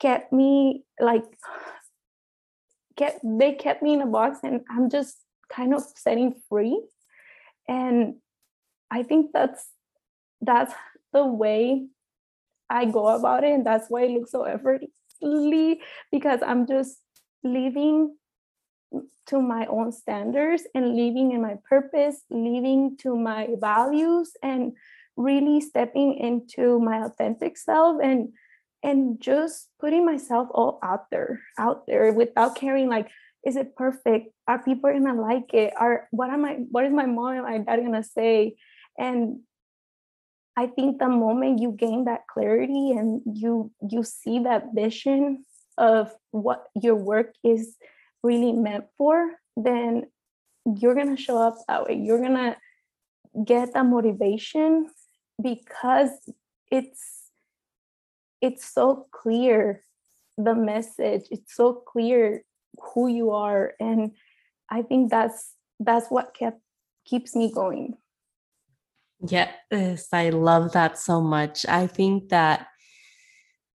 kept 0.01 0.33
me 0.33 0.85
like 1.01 1.25
kept 2.97 3.21
they 3.25 3.53
kept 3.53 3.83
me 3.83 3.95
in 3.95 4.03
a 4.03 4.07
box 4.07 4.41
and 4.43 4.61
i'm 4.71 4.91
just 4.91 5.17
kind 5.51 5.75
of 5.75 5.83
setting 5.97 6.35
free 6.49 6.79
and 7.69 8.15
i 8.91 9.03
think 9.03 9.31
that's 9.33 9.69
that's 10.43 10.75
the 11.13 11.25
way 11.25 11.87
I 12.73 12.87
go 12.87 13.09
about 13.09 13.45
it. 13.45 13.53
And 13.53 13.67
that's 13.67 13.89
why 13.89 14.05
it 14.05 14.11
looks 14.13 14.33
so 14.33 14.45
effortlessly 14.45 15.81
because 16.11 16.41
I'm 16.45 16.67
just 16.67 16.99
living 17.45 18.17
to 19.27 19.41
my 19.41 19.67
own 19.67 19.93
standards 19.93 20.65
and 20.75 20.97
living 20.97 21.33
in 21.33 21.43
my 21.43 21.57
purpose, 21.69 22.23
living 22.31 22.97
to 22.99 23.17
my 23.17 23.49
values 23.61 24.33
and 24.43 24.73
really 25.17 25.61
stepping 25.61 26.15
into 26.15 26.81
my 26.81 27.05
authentic 27.05 27.57
self 27.57 28.01
and 28.03 28.33
and 28.83 29.21
just 29.21 29.69
putting 29.79 30.05
myself 30.05 30.49
all 30.53 30.81
out 30.83 31.09
there 31.11 31.41
out 31.59 31.87
there 31.87 32.13
without 32.13 32.57
caring 32.57 32.89
like 32.89 33.09
is 33.45 33.57
it 33.57 33.75
perfect? 33.75 34.29
Are 34.47 34.63
people 34.63 34.93
gonna 34.93 35.21
like 35.21 35.53
it? 35.53 35.73
Are 35.77 36.09
what 36.11 36.31
am 36.31 36.45
i 36.45 36.55
what 36.71 36.85
is 36.85 36.93
my 36.93 37.07
mom 37.07 37.37
and 37.37 37.43
my 37.43 37.59
dad 37.59 37.83
gonna 37.83 38.03
say? 38.03 38.57
And 38.99 39.41
I 40.57 40.67
think 40.67 40.99
the 40.99 41.09
moment 41.09 41.61
you 41.61 41.73
gain 41.73 42.05
that 42.05 42.27
clarity 42.33 42.93
and 42.93 43.23
you 43.27 43.73
you 43.89 44.05
see 44.05 44.41
that 44.41 44.67
vision 44.75 45.45
of 45.79 46.13
what 46.31 46.67
your 46.75 46.95
work 46.95 47.35
is 47.43 47.77
really 48.23 48.53
meant 48.53 48.85
for, 48.97 49.33
then 49.57 50.07
you're 50.65 50.95
gonna 50.95 51.17
show 51.17 51.39
up 51.39 51.57
that 51.69 51.87
way. 51.87 51.95
You're 51.95 52.21
gonna 52.21 52.57
get 53.45 53.75
that 53.75 53.87
motivation 53.87 54.91
because 55.43 56.11
it's 56.71 57.31
it's 58.41 58.65
so 58.65 59.07
clear 59.13 59.83
the 60.37 60.55
message. 60.55 61.23
It's 61.31 61.55
so 61.55 61.75
clear 61.75 62.45
who 62.95 63.09
you 63.09 63.31
are 63.31 63.75
and 63.81 64.13
i 64.71 64.83
think 64.83 65.11
that's 65.11 65.55
that's 65.81 66.09
what 66.09 66.35
kept 66.35 66.61
keeps 67.05 67.35
me 67.35 67.53
going. 67.53 67.95
Yes 69.29 70.09
i 70.13 70.31
love 70.31 70.73
that 70.73 70.99
so 70.99 71.21
much. 71.21 71.67
I 71.69 71.87
think 71.87 72.29
that 72.31 72.67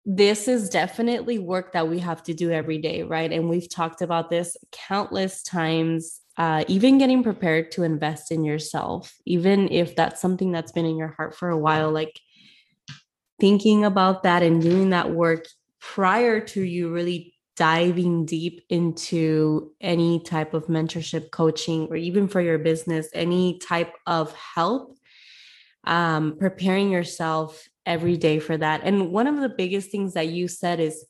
this 0.05 0.47
is 0.47 0.69
definitely 0.69 1.39
work 1.39 1.73
that 1.73 1.87
we 1.87 1.99
have 1.99 2.21
to 2.23 2.33
do 2.33 2.51
every 2.51 2.77
day 2.77 3.03
right? 3.03 3.31
And 3.31 3.49
we've 3.49 3.69
talked 3.69 4.01
about 4.01 4.29
this 4.29 4.55
countless 4.71 5.41
times 5.43 6.21
uh, 6.37 6.65
even 6.67 6.97
getting 6.97 7.23
prepared 7.23 7.71
to 7.71 7.83
invest 7.83 8.31
in 8.31 8.43
yourself 8.43 9.15
even 9.25 9.69
if 9.71 9.95
that's 9.95 10.21
something 10.21 10.51
that's 10.51 10.71
been 10.71 10.85
in 10.85 10.97
your 10.97 11.07
heart 11.09 11.35
for 11.35 11.49
a 11.49 11.57
while 11.57 11.91
like 11.91 12.19
thinking 13.39 13.83
about 13.83 14.23
that 14.23 14.43
and 14.43 14.61
doing 14.61 14.89
that 14.91 15.11
work 15.11 15.45
prior 15.79 16.39
to 16.39 16.61
you 16.61 16.91
really 16.91 17.33
diving 17.55 18.25
deep 18.25 18.65
into 18.69 19.71
any 19.79 20.19
type 20.19 20.53
of 20.53 20.67
mentorship 20.67 21.31
coaching 21.31 21.87
or 21.89 21.95
even 21.95 22.27
for 22.27 22.41
your 22.41 22.57
business 22.57 23.07
any 23.13 23.57
type 23.59 23.93
of 24.05 24.33
help 24.33 24.97
um, 25.85 26.35
preparing 26.37 26.91
yourself 26.91 27.67
every 27.86 28.17
day 28.17 28.39
for 28.39 28.58
that 28.58 28.82
and 28.84 29.12
one 29.12 29.28
of 29.28 29.38
the 29.38 29.50
biggest 29.50 29.91
things 29.91 30.13
that 30.13 30.28
you 30.28 30.48
said 30.48 30.80
is 30.80 31.06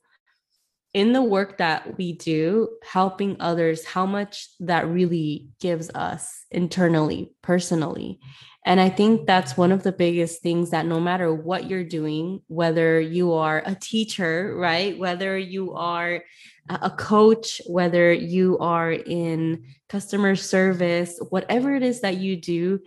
in 0.94 1.12
the 1.12 1.22
work 1.22 1.58
that 1.58 1.98
we 1.98 2.14
do 2.14 2.70
helping 2.84 3.36
others 3.40 3.86
how 3.86 4.06
much 4.06 4.48
that 4.60 4.88
really 4.88 5.48
gives 5.60 5.90
us 5.92 6.46
internally 6.52 7.32
personally 7.42 8.20
and 8.66 8.82
I 8.82 8.90
think 8.90 9.28
that's 9.28 9.56
one 9.56 9.72
of 9.72 9.84
the 9.84 9.92
biggest 9.92 10.42
things 10.42 10.72
that 10.72 10.88
no 10.88 11.00
matter 11.00 11.32
what 11.32 11.70
you're 11.70 11.84
doing, 11.84 12.42
whether 12.48 13.00
you 13.00 13.34
are 13.34 13.62
a 13.64 13.76
teacher, 13.76 14.56
right? 14.58 14.98
Whether 14.98 15.38
you 15.38 15.74
are 15.74 16.24
a 16.68 16.90
coach, 16.90 17.62
whether 17.68 18.12
you 18.12 18.58
are 18.58 18.92
in 18.92 19.66
customer 19.88 20.36
service, 20.36 21.20
whatever 21.30 21.76
it 21.76 21.84
is 21.84 22.02
that 22.02 22.18
you 22.18 22.38
do, 22.38 22.80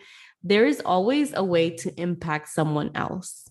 there 0.42 0.66
is 0.66 0.82
always 0.84 1.32
a 1.32 1.44
way 1.44 1.70
to 1.70 2.00
impact 2.00 2.48
someone 2.48 2.90
else. 2.96 3.48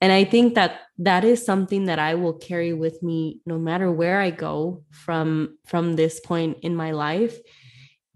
And 0.00 0.12
I 0.12 0.24
think 0.24 0.54
that 0.54 0.80
that 0.98 1.24
is 1.24 1.44
something 1.44 1.86
that 1.86 1.98
I 1.98 2.14
will 2.14 2.34
carry 2.34 2.72
with 2.72 3.02
me 3.02 3.40
no 3.46 3.58
matter 3.58 3.90
where 3.90 4.20
I 4.20 4.30
go 4.30 4.84
from 4.90 5.58
from 5.66 5.96
this 5.96 6.20
point 6.20 6.58
in 6.62 6.76
my 6.76 6.92
life. 6.92 7.38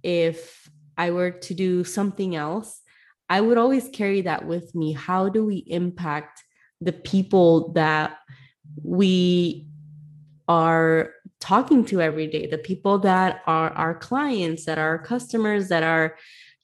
If 0.02 0.68
I 0.96 1.10
were 1.10 1.30
to 1.30 1.54
do 1.54 1.84
something 1.84 2.36
else, 2.36 2.82
I 3.28 3.40
would 3.40 3.58
always 3.58 3.88
carry 3.88 4.22
that 4.22 4.46
with 4.46 4.74
me. 4.74 4.92
How 4.92 5.28
do 5.28 5.44
we 5.44 5.64
impact 5.66 6.42
the 6.80 6.92
people 6.92 7.72
that 7.72 8.18
we 8.82 9.66
are 10.46 11.12
talking 11.40 11.84
to 11.84 12.00
every 12.00 12.26
day, 12.26 12.46
the 12.46 12.58
people 12.58 12.98
that 13.00 13.42
are 13.46 13.70
our 13.70 13.94
clients, 13.94 14.64
that 14.64 14.78
are 14.78 14.88
our 14.88 14.98
customers, 14.98 15.68
that 15.68 15.82
are, 15.82 16.16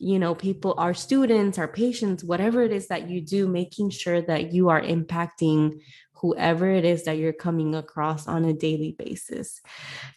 you 0.04 0.18
know, 0.18 0.34
people, 0.34 0.74
our 0.76 0.92
students, 0.92 1.58
our 1.58 1.66
patients, 1.66 2.22
whatever 2.22 2.62
it 2.62 2.72
is 2.72 2.88
that 2.88 3.08
you 3.08 3.22
do, 3.22 3.48
making 3.48 3.88
sure 3.88 4.20
that 4.20 4.52
you 4.52 4.68
are 4.68 4.80
impacting 4.80 5.80
whoever 6.12 6.68
it 6.70 6.84
is 6.84 7.04
that 7.04 7.16
you're 7.16 7.32
coming 7.32 7.74
across 7.74 8.28
on 8.28 8.44
a 8.44 8.52
daily 8.52 8.92
basis. 8.98 9.62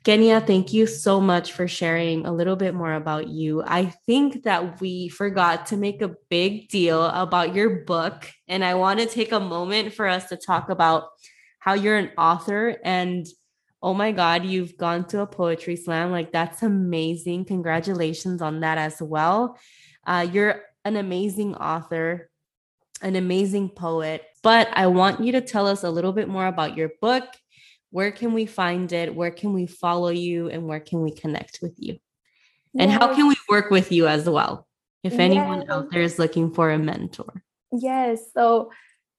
Kenia, 0.03 0.45
thank 0.45 0.73
you 0.73 0.87
so 0.87 1.21
much 1.21 1.53
for 1.53 1.67
sharing 1.67 2.25
a 2.25 2.33
little 2.33 2.55
bit 2.55 2.73
more 2.73 2.93
about 2.93 3.29
you. 3.29 3.63
I 3.65 3.85
think 4.05 4.43
that 4.43 4.81
we 4.81 5.07
forgot 5.07 5.65
to 5.67 5.77
make 5.77 6.01
a 6.01 6.15
big 6.29 6.67
deal 6.67 7.05
about 7.05 7.55
your 7.55 7.83
book, 7.85 8.29
and 8.47 8.63
I 8.63 8.75
want 8.75 8.99
to 8.99 9.05
take 9.05 9.31
a 9.31 9.39
moment 9.39 9.93
for 9.93 10.07
us 10.07 10.27
to 10.29 10.37
talk 10.37 10.69
about 10.69 11.09
how 11.59 11.73
you're 11.73 11.97
an 11.97 12.11
author 12.17 12.77
and 12.83 13.25
oh 13.87 13.93
my 13.93 14.11
god 14.11 14.45
you've 14.45 14.75
gone 14.77 15.05
to 15.05 15.21
a 15.21 15.27
poetry 15.27 15.75
slam 15.75 16.11
like 16.11 16.31
that's 16.31 16.61
amazing 16.63 17.45
congratulations 17.45 18.41
on 18.41 18.59
that 18.59 18.77
as 18.77 19.01
well 19.01 19.57
uh, 20.05 20.25
you're 20.31 20.61
an 20.85 20.95
amazing 20.95 21.55
author 21.55 22.29
an 23.01 23.15
amazing 23.15 23.69
poet. 23.69 24.23
But 24.43 24.69
I 24.73 24.87
want 24.87 25.21
you 25.23 25.31
to 25.33 25.41
tell 25.41 25.67
us 25.67 25.83
a 25.83 25.89
little 25.89 26.13
bit 26.13 26.27
more 26.27 26.47
about 26.47 26.77
your 26.77 26.91
book. 27.01 27.25
Where 27.91 28.11
can 28.11 28.33
we 28.33 28.45
find 28.45 28.91
it? 28.91 29.13
Where 29.13 29.31
can 29.31 29.53
we 29.53 29.65
follow 29.65 30.09
you? 30.09 30.49
And 30.49 30.67
where 30.67 30.79
can 30.79 31.01
we 31.01 31.11
connect 31.11 31.59
with 31.61 31.75
you? 31.77 31.97
And 32.77 32.91
yes. 32.91 32.99
how 32.99 33.13
can 33.13 33.27
we 33.27 33.35
work 33.49 33.71
with 33.71 33.91
you 33.91 34.07
as 34.07 34.29
well? 34.29 34.67
If 35.03 35.19
anyone 35.19 35.61
yes. 35.61 35.69
out 35.69 35.91
there 35.91 36.01
is 36.01 36.19
looking 36.19 36.53
for 36.53 36.71
a 36.71 36.77
mentor. 36.77 37.43
Yes. 37.71 38.31
So 38.33 38.71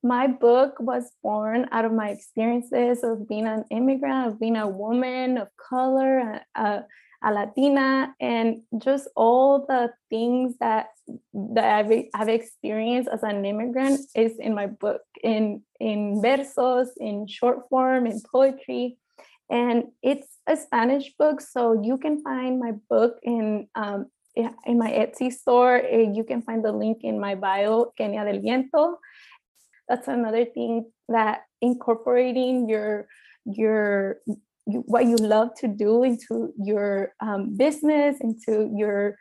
my 0.03 0.27
book 0.27 0.75
was 0.79 1.11
born 1.23 1.67
out 1.73 1.85
of 1.85 1.93
my 1.93 2.11
experiences 2.11 3.03
of 3.03 3.29
being 3.29 3.47
an 3.47 3.65
immigrant, 3.71 4.29
of 4.29 4.41
being 4.41 4.57
a 4.57 4.69
woman 4.69 5.39
of 5.39 5.49
color, 5.57 6.41
a, 6.55 6.85
a 7.23 7.33
Latina, 7.33 8.15
and 8.21 8.63
just 8.79 9.09
all 9.17 9.67
the 9.67 9.91
things 10.09 10.55
that 10.61 10.89
that 11.33 11.65
I've, 11.65 12.05
I've 12.15 12.29
experienced 12.29 13.09
as 13.13 13.23
an 13.23 13.45
immigrant 13.45 14.01
is 14.15 14.39
in 14.39 14.55
my 14.55 14.67
book, 14.67 15.03
in 15.23 15.63
in 15.81 16.21
versos, 16.23 16.89
in 16.99 17.27
short 17.27 17.69
form, 17.69 18.07
in 18.07 18.21
poetry, 18.31 18.99
and 19.51 19.85
it's 20.03 20.39
a 20.47 20.57
Spanish 20.57 21.13
book, 21.19 21.41
so 21.41 21.83
you 21.83 21.99
can 21.99 22.23
find 22.23 22.61
my 22.61 22.73
book 22.89 23.19
in 23.23 23.67
um, 23.75 24.07
in 24.37 24.79
my 24.79 24.91
Etsy 24.91 25.33
store. 25.33 25.83
You 25.91 26.23
can 26.23 26.43
find 26.43 26.65
the 26.65 26.73
link 26.73 26.99
in 27.03 27.19
my 27.19 27.35
bio, 27.35 27.93
Kenia 27.99 28.25
del 28.25 28.41
Viento. 28.41 28.99
That's 29.88 30.09
another 30.09 30.44
thing 30.44 30.90
that 31.09 31.42
incorporating 31.61 32.68
your 32.68 33.09
your 33.44 34.18
what 34.66 35.07
you 35.07 35.16
love 35.16 35.55
to 35.61 35.68
do 35.68 36.03
into 36.03 36.53
your 36.62 37.14
um, 37.20 37.57
business, 37.57 38.18
into 38.20 38.70
your 38.74 39.16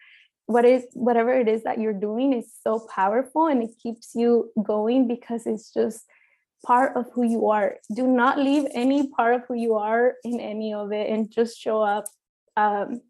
what 0.46 0.66
is 0.66 0.86
whatever 0.94 1.34
it 1.34 1.48
is 1.48 1.64
that 1.64 1.80
you're 1.80 1.94
doing 1.94 2.34
is 2.34 2.52
so 2.64 2.88
powerful 2.94 3.48
and 3.48 3.62
it 3.62 3.72
keeps 3.82 4.12
you 4.16 4.50
going 4.64 5.08
because 5.08 5.46
it's 5.46 5.74
just 5.74 6.06
part 6.66 6.96
of 6.96 7.06
who 7.14 7.24
you 7.24 7.50
are. 7.50 7.76
Do 7.94 8.08
not 8.08 8.40
leave 8.40 8.66
any 8.74 9.10
part 9.10 9.36
of 9.36 9.42
who 9.48 9.56
you 9.56 9.76
are 9.76 10.16
in 10.24 10.40
any 10.40 10.74
of 10.74 10.92
it 10.92 11.10
and 11.10 11.32
just 11.32 11.58
show 11.58 11.82
up 11.82 12.06
um, 12.56 13.02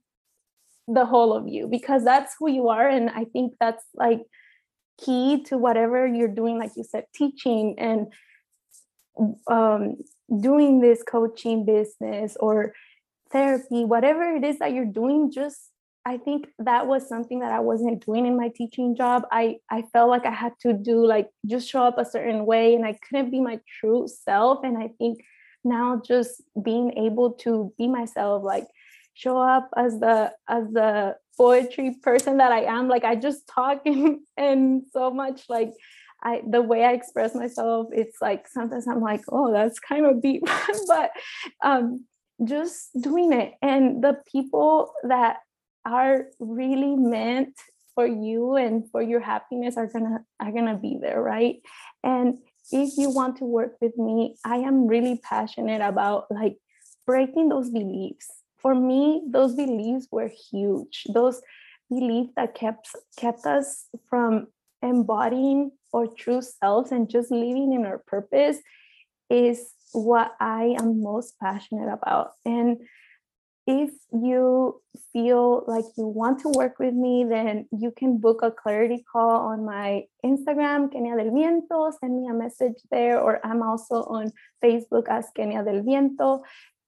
the 0.87 1.05
whole 1.05 1.33
of 1.33 1.47
you 1.47 1.67
because 1.67 2.03
that's 2.03 2.35
who 2.39 2.49
you 2.49 2.69
are. 2.69 2.87
And 2.87 3.09
I 3.09 3.25
think 3.25 3.53
that's 3.59 3.83
like 3.93 4.21
key 5.03 5.43
to 5.43 5.57
whatever 5.57 6.07
you're 6.07 6.27
doing, 6.27 6.59
like 6.59 6.71
you 6.75 6.83
said, 6.83 7.05
teaching 7.13 7.75
and 7.77 8.07
um, 9.47 9.97
doing 10.41 10.79
this 10.79 11.03
coaching 11.03 11.65
business 11.65 12.37
or 12.39 12.73
therapy, 13.31 13.85
whatever 13.85 14.35
it 14.35 14.43
is 14.43 14.59
that 14.59 14.73
you're 14.73 14.85
doing, 14.85 15.31
just 15.31 15.69
I 16.05 16.17
think 16.17 16.47
that 16.59 16.87
was 16.87 17.09
something 17.09 17.41
that 17.41 17.51
I 17.51 17.59
wasn't 17.59 18.05
doing 18.05 18.25
in 18.25 18.37
my 18.37 18.47
teaching 18.47 18.95
job. 18.95 19.23
I 19.29 19.57
I 19.69 19.83
felt 19.91 20.09
like 20.09 20.25
I 20.25 20.31
had 20.31 20.53
to 20.61 20.71
do 20.71 21.05
like 21.05 21.29
just 21.45 21.67
show 21.69 21.83
up 21.83 21.97
a 21.97 22.05
certain 22.05 22.45
way 22.45 22.75
and 22.75 22.85
I 22.85 22.93
couldn't 22.93 23.29
be 23.29 23.41
my 23.41 23.59
true 23.79 24.07
self. 24.07 24.63
And 24.63 24.77
I 24.77 24.87
think 24.97 25.19
now 25.65 26.01
just 26.05 26.41
being 26.63 26.97
able 26.97 27.33
to 27.43 27.73
be 27.77 27.89
myself, 27.89 28.41
like 28.41 28.67
show 29.17 29.39
up 29.41 29.69
as 29.75 29.99
the 29.99 30.31
as 30.47 30.65
the 30.71 31.15
poetry 31.35 31.95
person 32.01 32.37
that 32.37 32.51
I 32.51 32.63
am, 32.63 32.87
like 32.87 33.03
I 33.03 33.15
just 33.15 33.47
talk 33.47 33.81
and, 33.85 34.19
and 34.37 34.83
so 34.93 35.11
much 35.11 35.43
like 35.49 35.73
I 36.23 36.41
the 36.47 36.61
way 36.61 36.83
I 36.83 36.93
express 36.93 37.35
myself, 37.35 37.87
it's 37.91 38.17
like 38.21 38.47
sometimes 38.47 38.87
I'm 38.87 39.01
like, 39.01 39.21
oh, 39.29 39.51
that's 39.51 39.79
kind 39.79 40.05
of 40.05 40.21
deep, 40.21 40.43
but 40.87 41.11
um, 41.63 42.05
just 42.43 42.89
doing 42.99 43.33
it. 43.33 43.53
And 43.61 44.03
the 44.03 44.17
people 44.31 44.93
that 45.03 45.37
are 45.85 46.27
really 46.39 46.95
meant 46.95 47.55
for 47.95 48.05
you 48.05 48.55
and 48.55 48.89
for 48.91 49.01
your 49.01 49.19
happiness 49.19 49.77
are 49.77 49.87
gonna 49.87 50.19
are 50.39 50.51
gonna 50.51 50.77
be 50.77 50.99
there, 51.01 51.21
right? 51.21 51.57
And 52.03 52.37
if 52.71 52.97
you 52.97 53.09
want 53.09 53.37
to 53.37 53.45
work 53.45 53.77
with 53.81 53.97
me, 53.97 54.35
I 54.45 54.57
am 54.57 54.87
really 54.87 55.19
passionate 55.23 55.81
about 55.81 56.25
like 56.29 56.57
breaking 57.05 57.49
those 57.49 57.69
beliefs. 57.69 58.27
For 58.57 58.73
me, 58.73 59.23
those 59.27 59.55
beliefs 59.55 60.07
were 60.11 60.29
huge. 60.29 61.05
Those 61.13 61.41
beliefs 61.89 62.31
that 62.35 62.55
kept 62.55 62.89
kept 63.17 63.45
us 63.45 63.85
from 64.09 64.47
embodying 64.81 65.71
our 65.93 66.07
true 66.07 66.41
selves 66.41 66.91
and 66.91 67.09
just 67.09 67.31
living 67.31 67.73
in 67.73 67.85
our 67.85 67.99
purpose 67.99 68.57
is 69.29 69.71
what 69.93 70.35
I 70.39 70.75
am 70.79 71.01
most 71.01 71.39
passionate 71.39 71.91
about. 71.91 72.31
And 72.45 72.77
if 73.67 73.91
you 74.13 74.81
feel 75.11 75.65
like 75.67 75.83
you 75.97 76.07
want 76.07 76.39
to 76.39 76.49
work 76.49 76.79
with 76.79 76.93
me, 76.93 77.25
then 77.27 77.67
you 77.77 77.91
can 77.91 78.17
book 78.17 78.39
a 78.41 78.49
clarity 78.49 79.03
call 79.11 79.47
on 79.51 79.65
my 79.65 80.03
Instagram, 80.25 80.89
Kenia 80.89 81.17
del 81.17 81.33
Viento. 81.33 81.91
Send 81.99 82.15
me 82.17 82.29
a 82.29 82.33
message 82.33 82.79
there, 82.91 83.19
or 83.19 83.45
I'm 83.45 83.61
also 83.61 84.03
on 84.03 84.31
Facebook 84.63 85.09
as 85.09 85.27
Kenia 85.37 85.65
del 85.65 85.83
Viento. 85.83 86.43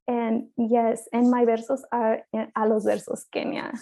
And 0.09 0.47
yes, 0.57 1.07
and 1.13 1.29
my 1.29 1.45
versos 1.45 1.81
are 1.91 2.23
eh, 2.33 2.47
a 2.55 2.67
los 2.67 2.83
versos 2.83 3.25
Kenia. 3.31 3.77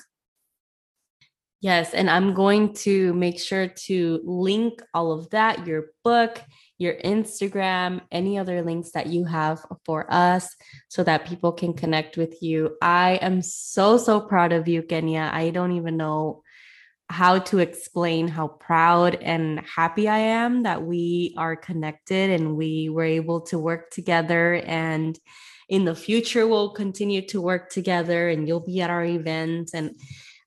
Yes, 1.62 1.94
and 1.94 2.10
I'm 2.10 2.34
going 2.34 2.74
to 2.86 3.14
make 3.14 3.40
sure 3.40 3.68
to 3.68 4.20
link 4.26 4.82
all 4.94 5.14
of 5.14 5.30
that, 5.30 5.66
your 5.66 5.86
book, 6.04 6.44
your 6.78 6.96
Instagram, 6.96 8.02
any 8.12 8.38
other 8.38 8.62
links 8.62 8.92
that 8.92 9.08
you 9.08 9.24
have 9.24 9.66
for 9.86 10.06
us 10.10 10.54
so 10.90 11.02
that 11.06 11.26
people 11.26 11.54
can 11.54 11.74
connect 11.74 12.18
with 12.18 12.44
you. 12.44 12.76
I 12.82 13.20
am 13.22 13.42
so, 13.42 13.98
so 13.98 14.20
proud 14.20 14.52
of 14.52 14.68
you, 14.68 14.84
Kenia. 14.84 15.32
I 15.32 15.50
don't 15.52 15.72
even 15.72 15.96
know 15.96 16.44
how 17.10 17.40
to 17.40 17.60
explain 17.60 18.28
how 18.28 18.50
proud 18.50 19.16
and 19.16 19.62
happy 19.62 20.10
I 20.10 20.18
am 20.18 20.64
that 20.64 20.84
we 20.84 21.34
are 21.38 21.56
connected 21.56 22.32
and 22.32 22.58
we 22.58 22.90
were 22.90 23.06
able 23.06 23.42
to 23.48 23.58
work 23.58 23.92
together 23.92 24.56
and 24.56 25.18
in 25.70 25.86
the 25.86 25.96
future 25.96 26.48
we'll 26.48 26.72
continue 26.72 27.22
to 27.22 27.42
work 27.42 27.70
together 27.70 28.30
and 28.30 28.48
you'll 28.48 28.60
be 28.60 28.82
at 28.82 28.90
our 28.90 29.06
events 29.06 29.74
and 29.74 29.96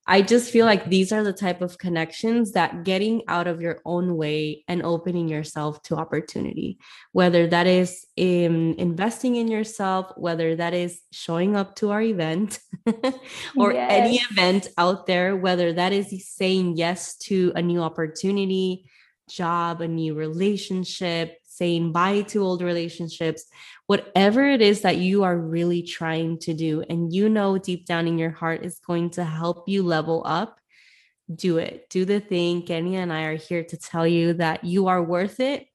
I 0.07 0.21
just 0.23 0.51
feel 0.51 0.65
like 0.65 0.89
these 0.89 1.11
are 1.11 1.23
the 1.23 1.31
type 1.31 1.61
of 1.61 1.77
connections 1.77 2.53
that 2.53 2.83
getting 2.83 3.21
out 3.27 3.47
of 3.47 3.61
your 3.61 3.79
own 3.85 4.17
way 4.17 4.63
and 4.67 4.81
opening 4.81 5.27
yourself 5.27 5.81
to 5.83 5.95
opportunity, 5.95 6.79
whether 7.11 7.47
that 7.47 7.67
is 7.67 8.05
in 8.15 8.75
investing 8.79 9.35
in 9.35 9.47
yourself, 9.47 10.11
whether 10.17 10.55
that 10.55 10.73
is 10.73 11.01
showing 11.11 11.55
up 11.55 11.75
to 11.75 11.91
our 11.91 12.01
event 12.01 12.59
or 13.55 13.73
yes. 13.73 13.91
any 13.91 14.21
event 14.31 14.69
out 14.77 15.05
there, 15.05 15.35
whether 15.35 15.71
that 15.73 15.93
is 15.93 16.27
saying 16.27 16.77
yes 16.77 17.15
to 17.17 17.53
a 17.55 17.61
new 17.61 17.81
opportunity, 17.81 18.89
job, 19.29 19.81
a 19.81 19.87
new 19.87 20.15
relationship, 20.15 21.37
saying 21.51 21.91
bye 21.91 22.21
to 22.21 22.41
old 22.41 22.61
relationships, 22.61 23.45
whatever 23.87 24.45
it 24.45 24.61
is 24.61 24.81
that 24.81 24.97
you 24.97 25.23
are 25.23 25.37
really 25.37 25.83
trying 25.83 26.39
to 26.39 26.53
do, 26.53 26.81
and 26.89 27.13
you 27.13 27.27
know 27.27 27.57
deep 27.57 27.85
down 27.85 28.07
in 28.07 28.17
your 28.17 28.31
heart 28.31 28.63
is 28.63 28.79
going 28.79 29.09
to 29.11 29.23
help 29.23 29.67
you 29.67 29.83
level 29.83 30.23
up, 30.25 30.59
do 31.33 31.57
it. 31.57 31.89
Do 31.89 32.05
the 32.05 32.21
thing. 32.21 32.61
Kenia 32.63 32.99
and 32.99 33.11
I 33.11 33.23
are 33.23 33.35
here 33.35 33.63
to 33.65 33.77
tell 33.77 34.07
you 34.07 34.33
that 34.33 34.63
you 34.63 34.87
are 34.87 35.03
worth 35.03 35.39
it. 35.39 35.67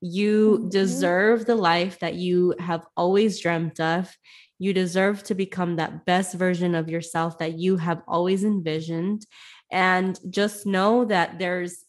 You 0.00 0.58
mm-hmm. 0.58 0.68
deserve 0.68 1.46
the 1.46 1.56
life 1.56 1.98
that 1.98 2.14
you 2.14 2.54
have 2.60 2.86
always 2.96 3.40
dreamt 3.40 3.80
of. 3.80 4.16
You 4.58 4.72
deserve 4.72 5.24
to 5.24 5.34
become 5.34 5.76
that 5.76 6.04
best 6.06 6.34
version 6.34 6.76
of 6.76 6.88
yourself 6.88 7.38
that 7.38 7.58
you 7.58 7.76
have 7.76 8.02
always 8.06 8.44
envisioned. 8.44 9.26
And 9.72 10.18
just 10.30 10.64
know 10.64 11.04
that 11.06 11.40
there's 11.40 11.84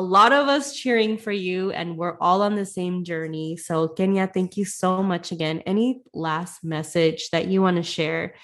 a 0.00 0.08
lot 0.18 0.32
of 0.32 0.48
us 0.48 0.74
cheering 0.74 1.18
for 1.18 1.30
you 1.30 1.72
and 1.72 1.98
we're 1.98 2.16
all 2.22 2.40
on 2.40 2.54
the 2.54 2.64
same 2.64 3.04
journey. 3.04 3.54
So, 3.58 3.86
Kenia, 3.86 4.32
thank 4.32 4.56
you 4.56 4.64
so 4.64 5.02
much 5.02 5.30
again. 5.30 5.60
Any 5.66 6.00
last 6.14 6.64
message 6.64 7.28
that 7.32 7.48
you 7.48 7.60
want 7.60 7.76
to 7.76 7.82
share 7.82 8.34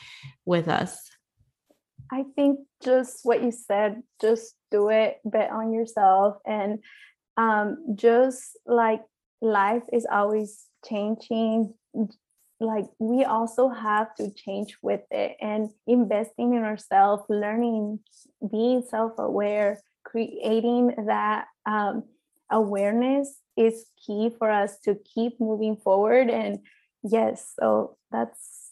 with 0.45 0.69
us? 0.69 1.01
I 2.13 2.25
think 2.35 2.61
just 2.85 3.21
what 3.23 3.43
you 3.43 3.51
said, 3.53 4.03
just 4.21 4.55
do 4.71 4.91
it, 4.91 5.17
bet 5.25 5.51
on 5.51 5.73
yourself, 5.73 6.37
and 6.45 6.81
um, 7.39 7.95
just 7.95 8.59
like 8.67 9.01
life 9.41 9.85
is 9.95 10.07
always 10.13 10.67
changing. 10.87 11.73
Like 12.61 12.85
we 12.99 13.25
also 13.25 13.71
have 13.71 14.15
to 14.17 14.31
change 14.31 14.77
with 14.83 15.05
it 15.11 15.39
and 15.41 15.71
investing 15.87 16.53
in 16.53 16.65
ourselves, 16.65 17.23
learning, 17.31 18.01
being 18.51 18.83
self 18.83 19.13
aware, 19.17 19.81
creating 20.07 20.95
that 21.07 21.47
um, 21.67 22.05
awareness 22.51 23.35
is 23.57 23.87
key 24.07 24.31
for 24.39 24.51
us 24.51 24.79
to 24.85 24.95
keep 25.15 25.41
moving 25.41 25.77
forward. 25.77 26.31
And 26.31 26.61
yes, 27.03 27.53
so 27.59 27.97
that's 28.11 28.71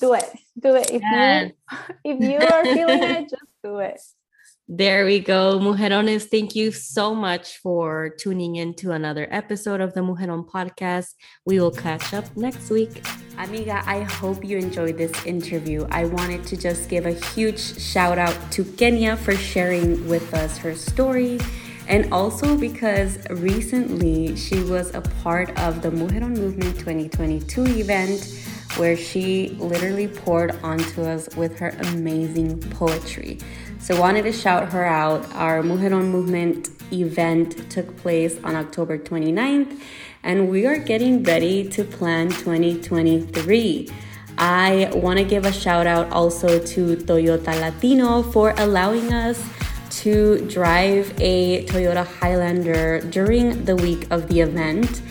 do 0.00 0.14
it, 0.14 0.30
do 0.58 0.74
it. 0.76 0.90
If 0.90 1.02
yes. 1.02 1.52
you 1.70 1.78
if 2.04 2.20
you 2.20 2.46
are 2.46 2.64
feeling 2.64 3.02
it, 3.02 3.30
just 3.30 3.42
do 3.62 3.78
it. 3.78 4.00
There 4.66 5.04
we 5.04 5.20
go. 5.20 5.58
Mujerones, 5.60 6.30
thank 6.30 6.56
you 6.56 6.72
so 6.72 7.14
much 7.14 7.58
for 7.58 8.14
tuning 8.18 8.56
in 8.56 8.72
to 8.76 8.92
another 8.92 9.28
episode 9.30 9.82
of 9.82 9.92
the 9.92 10.00
Mujeron 10.00 10.48
podcast. 10.48 11.08
We 11.44 11.60
will 11.60 11.70
catch 11.70 12.14
up 12.14 12.34
next 12.34 12.70
week. 12.70 13.04
Amiga, 13.36 13.82
I 13.84 14.04
hope 14.04 14.42
you 14.42 14.56
enjoyed 14.56 14.96
this 14.96 15.12
interview. 15.26 15.86
I 15.90 16.06
wanted 16.06 16.46
to 16.46 16.56
just 16.56 16.88
give 16.88 17.04
a 17.04 17.12
huge 17.12 17.78
shout 17.78 18.16
out 18.16 18.34
to 18.52 18.64
Kenia 18.64 19.18
for 19.18 19.36
sharing 19.36 20.08
with 20.08 20.32
us 20.32 20.56
her 20.56 20.74
story 20.74 21.38
and 21.86 22.10
also 22.10 22.56
because 22.56 23.18
recently 23.28 24.34
she 24.34 24.62
was 24.62 24.94
a 24.94 25.02
part 25.22 25.50
of 25.60 25.82
the 25.82 25.90
Mujeron 25.90 26.38
Movement 26.38 26.78
2022 26.78 27.66
event 27.66 28.32
where 28.76 28.96
she 28.96 29.50
literally 29.60 30.08
poured 30.08 30.52
onto 30.62 31.02
us 31.02 31.28
with 31.36 31.58
her 31.58 31.76
amazing 31.92 32.58
poetry. 32.70 33.38
So 33.84 34.00
wanted 34.00 34.22
to 34.22 34.32
shout 34.32 34.72
her 34.72 34.86
out. 34.86 35.30
Our 35.34 35.60
Mujeron 35.60 36.08
Movement 36.10 36.70
event 36.90 37.70
took 37.70 37.94
place 37.98 38.38
on 38.42 38.54
October 38.54 38.96
29th, 38.96 39.78
and 40.22 40.48
we 40.48 40.64
are 40.64 40.78
getting 40.78 41.22
ready 41.22 41.68
to 41.68 41.84
plan 41.84 42.30
2023. 42.30 43.90
I 44.38 44.90
want 44.94 45.18
to 45.18 45.24
give 45.26 45.44
a 45.44 45.52
shout 45.52 45.86
out 45.86 46.10
also 46.12 46.58
to 46.58 46.96
Toyota 46.96 47.60
Latino 47.60 48.22
for 48.22 48.54
allowing 48.56 49.12
us 49.12 49.38
to 50.00 50.38
drive 50.48 51.12
a 51.20 51.66
Toyota 51.66 52.06
Highlander 52.06 53.02
during 53.10 53.66
the 53.66 53.76
week 53.76 54.10
of 54.10 54.28
the 54.28 54.40
event. 54.40 55.02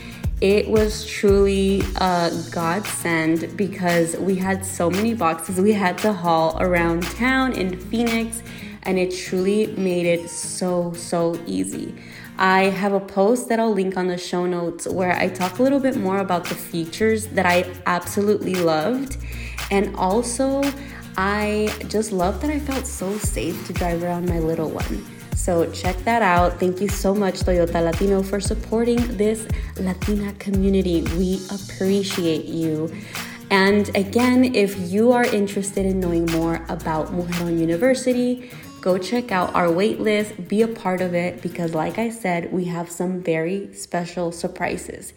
It 0.42 0.68
was 0.68 1.06
truly 1.06 1.84
a 1.98 2.32
godsend 2.50 3.56
because 3.56 4.18
we 4.18 4.36
had 4.36 4.66
so 4.66 4.90
many 4.90 5.14
boxes 5.14 5.62
we 5.62 5.74
had 5.74 6.00
to 6.00 6.12
haul 6.12 6.58
around 6.60 7.04
town 7.04 7.54
in 7.54 7.80
Phoenix 7.80 8.42
and 8.84 9.00
it 9.00 9.15
truly 9.15 9.67
made 9.67 10.06
it 10.06 10.30
so, 10.30 10.93
so 10.93 11.39
easy. 11.46 11.96
I 12.38 12.63
have 12.63 12.93
a 12.93 13.00
post 13.00 13.50
that 13.50 13.60
I'll 13.60 13.74
link 13.74 13.96
on 13.96 14.08
the 14.08 14.17
show 14.17 14.46
notes 14.46 14.88
where 14.88 15.13
I 15.13 15.30
talk 15.30 15.60
a 15.60 15.63
little 15.63 15.80
bit 15.80 15.96
more 15.96 16.17
about 16.17 16.46
the 16.46 16.56
features 16.56 17.28
that 17.28 17.46
I 17.46 17.72
absolutely 17.86 18.56
loved. 18.56 19.17
And 19.69 19.96
also, 19.96 20.63
I 21.15 21.74
just 21.88 22.12
love 22.12 22.41
that 22.41 22.50
I 22.50 22.60
felt 22.60 22.88
so 22.88 23.17
safe 23.17 23.67
to 23.67 23.74
drive 23.74 24.04
around 24.04 24.28
my 24.28 24.39
little 24.39 24.69
one. 24.69 25.06
So 25.36 25.69
check 25.72 25.98
that 26.06 26.22
out. 26.22 26.60
Thank 26.60 26.80
you 26.82 26.88
so 26.88 27.13
much, 27.13 27.36
Toyota 27.41 27.84
Latino, 27.84 28.24
for 28.24 28.39
supporting 28.39 28.98
this 29.17 29.48
Latina 29.78 30.34
community. 30.34 31.04
We 31.17 31.41
appreciate 31.52 32.46
you. 32.46 32.91
And 33.52 33.96
again, 33.96 34.56
if 34.56 34.76
you 34.91 35.12
are 35.12 35.26
interested 35.26 35.86
in 35.86 36.00
knowing 36.00 36.26
more 36.28 36.65
about 36.69 37.08
Mujeron 37.08 37.60
University, 37.60 38.50
go 38.84 38.98
check 38.98 39.32
out 39.32 39.56
our 39.56 39.67
waitlist, 39.67 40.50
be 40.50 40.62
a 40.62 40.67
part 40.67 41.00
of 41.00 41.13
it, 41.15 41.41
because 41.41 41.74
like 41.74 41.98
I 41.98 42.10
said, 42.10 42.52
we 42.52 42.65
have 42.65 42.91
some 42.91 43.24
very 43.24 43.74
special 43.74 44.34
surprises. 44.34 45.13